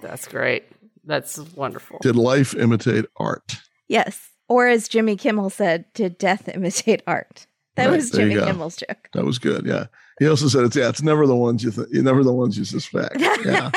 [0.00, 0.64] That's great.
[1.04, 1.98] That's wonderful.
[2.00, 3.56] Did life imitate art?
[3.88, 4.30] Yes.
[4.48, 7.46] Or as Jimmy Kimmel said, did death imitate art?
[7.74, 8.34] That Right, was Jimmy.
[8.34, 9.08] Kimmel's joke.
[9.12, 9.66] That was good.
[9.66, 9.86] Yeah.
[10.20, 12.58] He also said it's yeah, it's never the ones you think you never the ones
[12.58, 13.16] you suspect.
[13.44, 13.70] Yeah.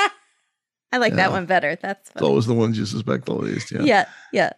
[0.92, 1.16] I like Yeah.
[1.16, 1.76] that one better.
[1.80, 3.72] That's It's always the ones you suspect the least.
[3.72, 3.82] Yeah.
[3.82, 4.50] yeah, yeah.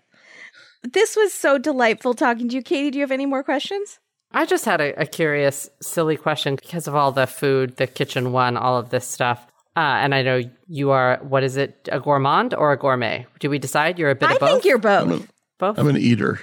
[0.85, 2.62] This was so delightful talking to you.
[2.62, 3.99] Katie, do you have any more questions?
[4.32, 8.32] I just had a, a curious, silly question because of all the food, the kitchen
[8.32, 9.47] one, all of this stuff.
[9.76, 13.26] Uh, and I know you are, what is it, a gourmand or a gourmet?
[13.41, 14.49] Do we decide you're a bit I of both?
[14.49, 15.28] I think you're both.
[15.59, 15.78] both.
[15.78, 16.41] I'm an eater.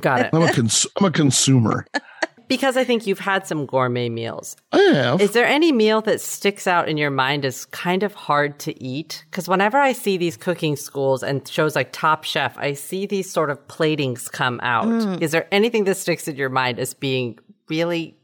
[0.00, 0.30] Got it.
[0.32, 1.86] I'm a cons- I'm a consumer.
[2.56, 4.56] Because I think you've had some gourmet meals.
[4.72, 5.20] I have.
[5.20, 8.82] Is there any meal that sticks out in your mind as kind of hard to
[8.82, 9.24] eat?
[9.30, 13.30] Because whenever I see these cooking schools and shows like Top Chef, I see these
[13.30, 14.86] sort of platings come out.
[14.86, 15.22] Mm.
[15.22, 17.38] Is there anything that sticks in your mind as being
[17.68, 18.16] really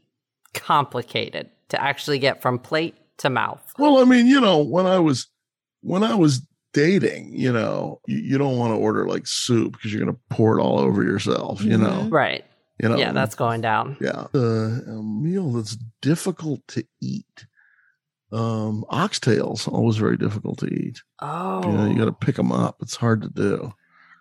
[0.53, 3.61] complicated to actually get from plate to mouth?
[3.77, 5.27] Well, I mean, you know, when I was
[5.81, 6.41] when I was
[6.73, 10.21] dating, you know, you, you don't want to order like soup because you're going to
[10.29, 11.61] pour it all over yourself.
[11.63, 12.45] You know, Right.
[12.81, 12.97] You know.
[12.97, 13.97] Yeah, that's going down.
[13.99, 14.27] yeah.
[14.33, 17.45] Uh, a meal that's difficult to eat.
[18.31, 21.01] Um, oxtails always very difficult to eat.
[21.19, 21.63] Oh.
[21.65, 22.77] You know, you got to pick them up.
[22.81, 23.73] It's hard to do.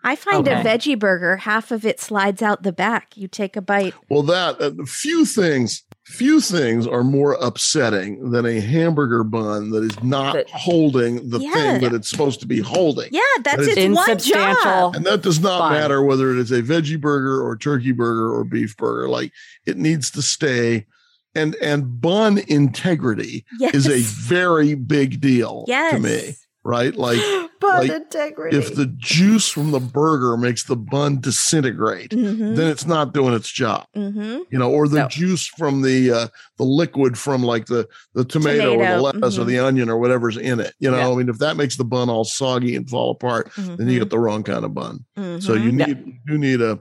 [0.08, 3.16] I find a veggie burger, half of it slides out the back.
[3.16, 3.92] You take a bite.
[4.08, 9.84] Well, that uh, few things, few things are more upsetting than a hamburger bun that
[9.84, 11.52] is not That- holding the Yeah.
[11.52, 13.08] thing that it's supposed to be holding.
[13.12, 14.96] Yeah, that's That is its one job.
[14.96, 15.72] And that does not Fine.
[15.72, 19.08] matter whether it is a veggie burger or turkey burger or beef burger.
[19.10, 19.32] Like
[19.66, 20.86] it needs to stay.
[21.34, 23.74] And and bun integrity Yes.
[23.74, 25.92] is a very big deal yes.
[25.94, 26.34] to me,
[26.68, 26.94] right?
[26.94, 27.18] Like
[27.60, 28.56] Bun like, integrity.
[28.56, 32.54] if the juice from the burger makes the bun disintegrate, Mm-hmm.
[32.54, 33.86] then it's not doing its job.
[33.96, 34.42] mm-hmm.
[34.50, 35.08] You know, or the No.
[35.08, 39.42] juice from the uh, the liquid from like the the tomato, or the lettuce or
[39.42, 39.46] mhm.
[39.48, 40.74] the onion or whatever's in it.
[40.78, 41.08] You know, Yeah.
[41.10, 44.10] I mean, if that makes the bun all soggy and fall apart, then you get
[44.10, 45.04] the wrong kind of bun.
[45.40, 45.86] So you Yeah.
[45.86, 46.78] need you need a.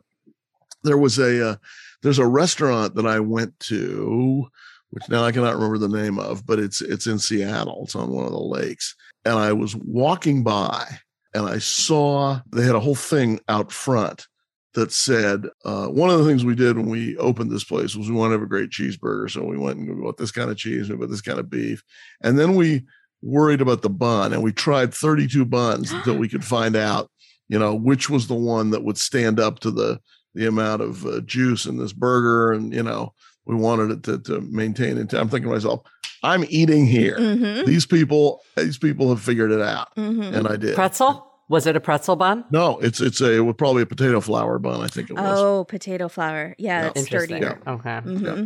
[0.84, 1.56] There was a uh,
[2.04, 4.46] there's a restaurant that I went to,
[4.92, 7.82] which now I cannot remember the name of, but it's it's in Seattle.
[7.86, 8.96] It's on one of the lakes,
[9.28, 10.86] and I was walking by
[11.34, 14.28] and I saw they had a whole thing out front
[14.74, 18.10] that said uh, one of the things we did when we opened this place was
[18.10, 20.50] we wanted to have a great cheeseburger, so we went and we bought this kind
[20.50, 21.84] of cheese, we bought this kind of beef,
[22.22, 22.84] and then we
[23.22, 27.10] worried about the bun, and we tried 32 buns until we could find out
[27.50, 30.00] you know, which was the one that would stand up to the
[30.36, 33.14] the amount of uh, juice in this burger, and you know,
[33.48, 35.14] we wanted it to to maintain it.
[35.14, 35.82] I'm thinking to myself,
[36.24, 37.18] I'm eating here.
[37.18, 37.66] Mm-hmm.
[37.66, 40.22] These people, these people have figured it out, Mm-hmm.
[40.36, 40.76] and I did.
[40.76, 41.24] Pretzel?
[41.50, 42.44] Was it a pretzel bun?
[42.52, 44.82] No, it's it's a well, probably a potato flour bun.
[44.82, 45.40] I think it was.
[45.40, 46.56] Oh, potato flour.
[46.58, 46.88] Yeah, Yeah.
[46.90, 47.38] it's Interesting.
[47.42, 47.62] sturdier.
[47.66, 48.00] Okay.
[48.00, 48.46] hmm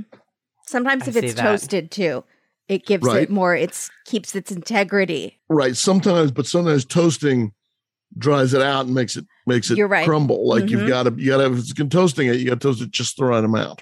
[0.67, 1.41] Sometimes I if it's that.
[1.41, 2.23] toasted too,
[2.67, 3.23] it gives Right.
[3.23, 3.55] it more.
[3.55, 5.39] It's keeps its integrity.
[5.49, 5.75] Right.
[5.75, 7.53] Sometimes, but sometimes toasting
[8.17, 10.05] dries it out and makes it makes it You're right.
[10.05, 10.47] crumble.
[10.47, 10.87] Like you've Mhm.
[10.87, 13.17] got to you got to if it's toasting it, you got to toast it just
[13.17, 13.81] the right amount.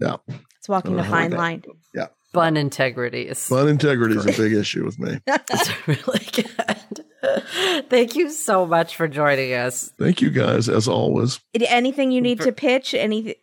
[0.00, 0.30] Mm-hmm.
[0.30, 0.36] Yeah.
[0.58, 1.36] it's walking a I fine that.
[1.38, 1.62] line.
[1.94, 2.06] Yeah.
[2.32, 5.18] Bun integrity is Bun integrity is a big issue with me.
[5.26, 7.04] It's really good.
[7.90, 9.90] Thank you so much for joining us.
[9.98, 11.40] Thank you guys as always.
[11.54, 12.94] Anything you need to pitch?
[12.94, 13.36] Any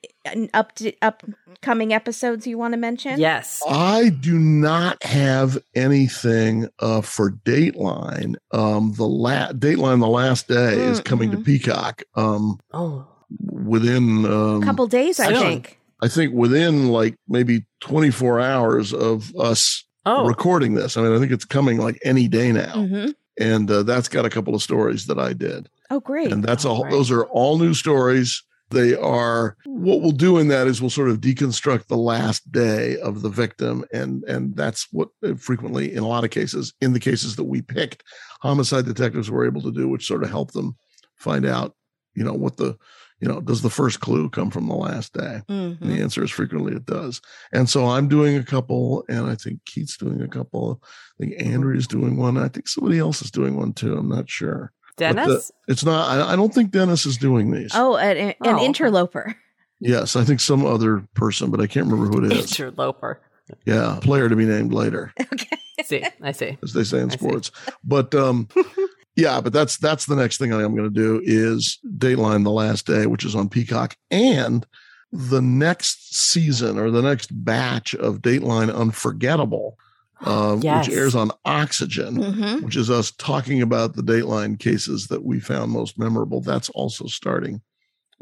[0.53, 3.19] up to upcoming episodes you want to mention?
[3.19, 3.61] Yes.
[3.67, 8.35] I do not have anything uh, for Dateline.
[8.51, 11.45] Um, the la- Dateline, the last day is coming to Mhm.
[11.45, 12.03] Peacock.
[12.15, 13.07] Um, Oh,
[13.41, 15.37] within um, A couple days, I Soon.
[15.39, 15.79] think.
[16.01, 20.97] I think within like maybe 24 hours of us oh, recording this.
[20.97, 24.23] I mean, I think it's coming like any day now, hmm and uh, that's got
[24.25, 26.31] a couple of stories that I did, Oh, great.
[26.31, 26.83] and that's all.
[26.83, 26.91] Right.
[26.91, 28.41] Those are all new stories.
[28.69, 32.97] They are what we'll do in that is we'll sort of deconstruct the last day
[32.99, 36.93] of the victim, and and that's what uh, frequently, in a lot of cases, in
[36.93, 38.03] the cases that we picked,
[38.41, 40.75] homicide detectives were able to do, which sort of helped them
[41.17, 41.75] find out,
[42.15, 42.77] you know, what the,
[43.19, 45.41] you know, does the first clue come from the last day?
[45.47, 45.87] And Mhm.
[45.87, 47.21] the answer is frequently it does.
[47.53, 50.81] And so I'm doing a couple, and I think Keith's doing a couple.
[51.19, 52.37] I think Andrea's doing one.
[52.37, 53.95] I think somebody else is doing one too.
[53.97, 54.71] I'm not sure.
[54.97, 55.51] But the- Dennis?
[55.67, 56.09] it's not.
[56.09, 57.71] I, I don't think Dennis is doing these.
[57.73, 59.35] Oh, an, an Oh, interloper.
[59.81, 62.51] Yes, I think some other person, but I can't remember who it is.
[62.59, 63.21] Interloper.
[63.65, 65.57] Yeah, player to be named later, okay.
[65.83, 66.57] see, I see.
[66.63, 67.17] as they say in I see.
[67.19, 67.51] sports.
[67.83, 68.47] But um,
[69.15, 72.85] yeah, but that's that's the next thing I'm going to do is Dateline: The Last
[72.85, 74.65] Day, which is on Peacock, and
[75.11, 79.77] the next season or the next batch of Dateline Unforgettable,
[80.25, 80.87] uh, Yes.
[80.87, 82.21] which airs on Oxygen.
[82.21, 86.41] hmm Which is us talking about the Dateline cases that we found most memorable.
[86.41, 87.61] That's also starting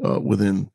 [0.04, 0.70] uh, within,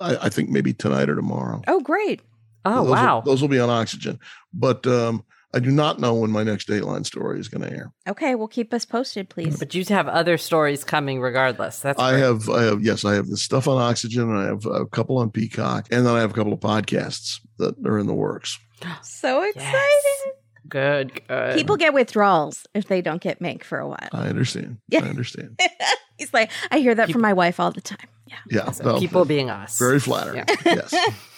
[0.00, 1.62] I, I think, maybe tonight or tomorrow.
[1.68, 2.20] Oh, great.
[2.64, 3.20] Oh, those will- wow.
[3.22, 4.18] those will be on Oxygen.
[4.52, 7.92] But um, I do not know when my next Dateline story is going to air.
[8.08, 9.58] Okay, well, keep us posted, please.
[9.58, 11.80] But you have other stories coming regardless.
[11.80, 12.20] That's I great.
[12.22, 15.18] have, I have, yes, I have this stuff on Oxygen, and I have a couple
[15.18, 18.58] on Peacock, and then I have a couple of podcasts that are in the works.
[19.02, 19.66] So excited.
[19.72, 20.34] Yes.
[20.68, 21.54] Good, good.
[21.56, 24.08] People get withdrawals if they don't get Mank for a while.
[24.12, 24.78] I understand.
[24.88, 25.04] Yeah.
[25.04, 25.58] I understand.
[26.18, 28.06] He's like, I hear that People- from my wife all the time.
[28.26, 28.36] Yeah.
[28.48, 29.76] Yeah, So no, people being us.
[29.78, 30.44] very flattering.
[30.46, 30.56] Yeah.
[30.64, 30.94] Yes.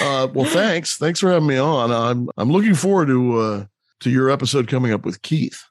[0.00, 0.96] Uh, well, thanks.
[0.96, 1.90] Thanks for having me on.
[1.92, 3.64] I'm I'm looking forward to uh,
[4.00, 5.62] to your episode coming up with Keith.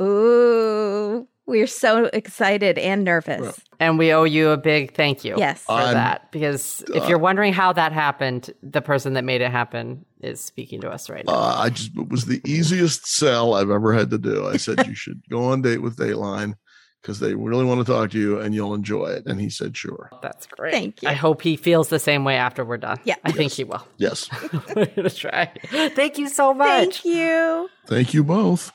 [0.00, 3.40] Ooh, we're so excited and nervous.
[3.40, 5.62] Well, And we owe you a big thank you Yes.
[5.62, 6.30] for I'm- that.
[6.32, 10.40] Because if uh, you're wondering how that happened, the person that made it happen is
[10.40, 11.32] speaking to us right now.
[11.32, 14.46] Uh, I just it was the easiest sell I've ever had to do.
[14.48, 16.54] I said you should go on date with Dateline
[17.00, 19.26] because they really want to talk to you and you'll enjoy it.
[19.26, 20.10] And he said sure.
[20.22, 20.72] That's great.
[20.72, 21.08] Thank you.
[21.08, 22.98] I hope he feels the same way after we're done.
[23.04, 23.16] Yeah.
[23.24, 23.86] I think he will.
[23.96, 24.28] Yes.
[24.52, 25.50] we're going to try.
[25.70, 27.02] Thank you so much.
[27.02, 27.68] Thank you.
[27.86, 28.72] Thank you both.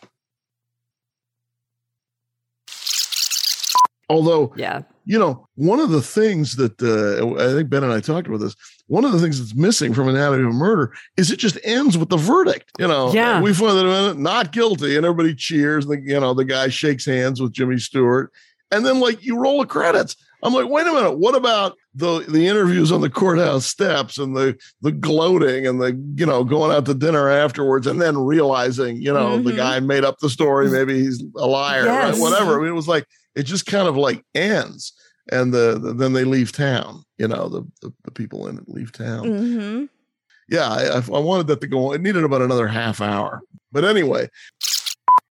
[4.09, 4.81] Although Yeah.
[5.05, 8.39] you know, one of the things that uh, I think Ben and I talked about
[8.39, 8.55] this.
[8.87, 12.09] One of the things that's missing from Anatomy of Murder is it just ends with
[12.09, 12.71] the verdict.
[12.79, 13.41] You know, Yeah.
[13.41, 15.85] we find that not guilty, and everybody cheers.
[15.85, 18.31] And the, you know, the guy shakes hands with Jimmy Stewart,
[18.71, 20.15] and then like you roll the credits.
[20.43, 24.35] I'm like, wait a minute, what about the the interviews on the courthouse steps and
[24.35, 28.97] the the gloating and the you know going out to dinner afterwards and then realizing
[29.01, 29.55] you know the Mhm.
[29.57, 32.13] guy made up the story, maybe he's a liar, right?
[32.15, 32.59] Whatever.
[32.59, 34.93] I mean, it was like it just kind of like ends
[35.31, 38.67] and the, the- then they leave town you know the, the the people in it
[38.67, 39.25] leave town.
[39.25, 39.85] Hmm
[40.49, 43.41] yeah I, I I wanted that to go on it needed about another half hour.
[43.71, 44.29] But anyway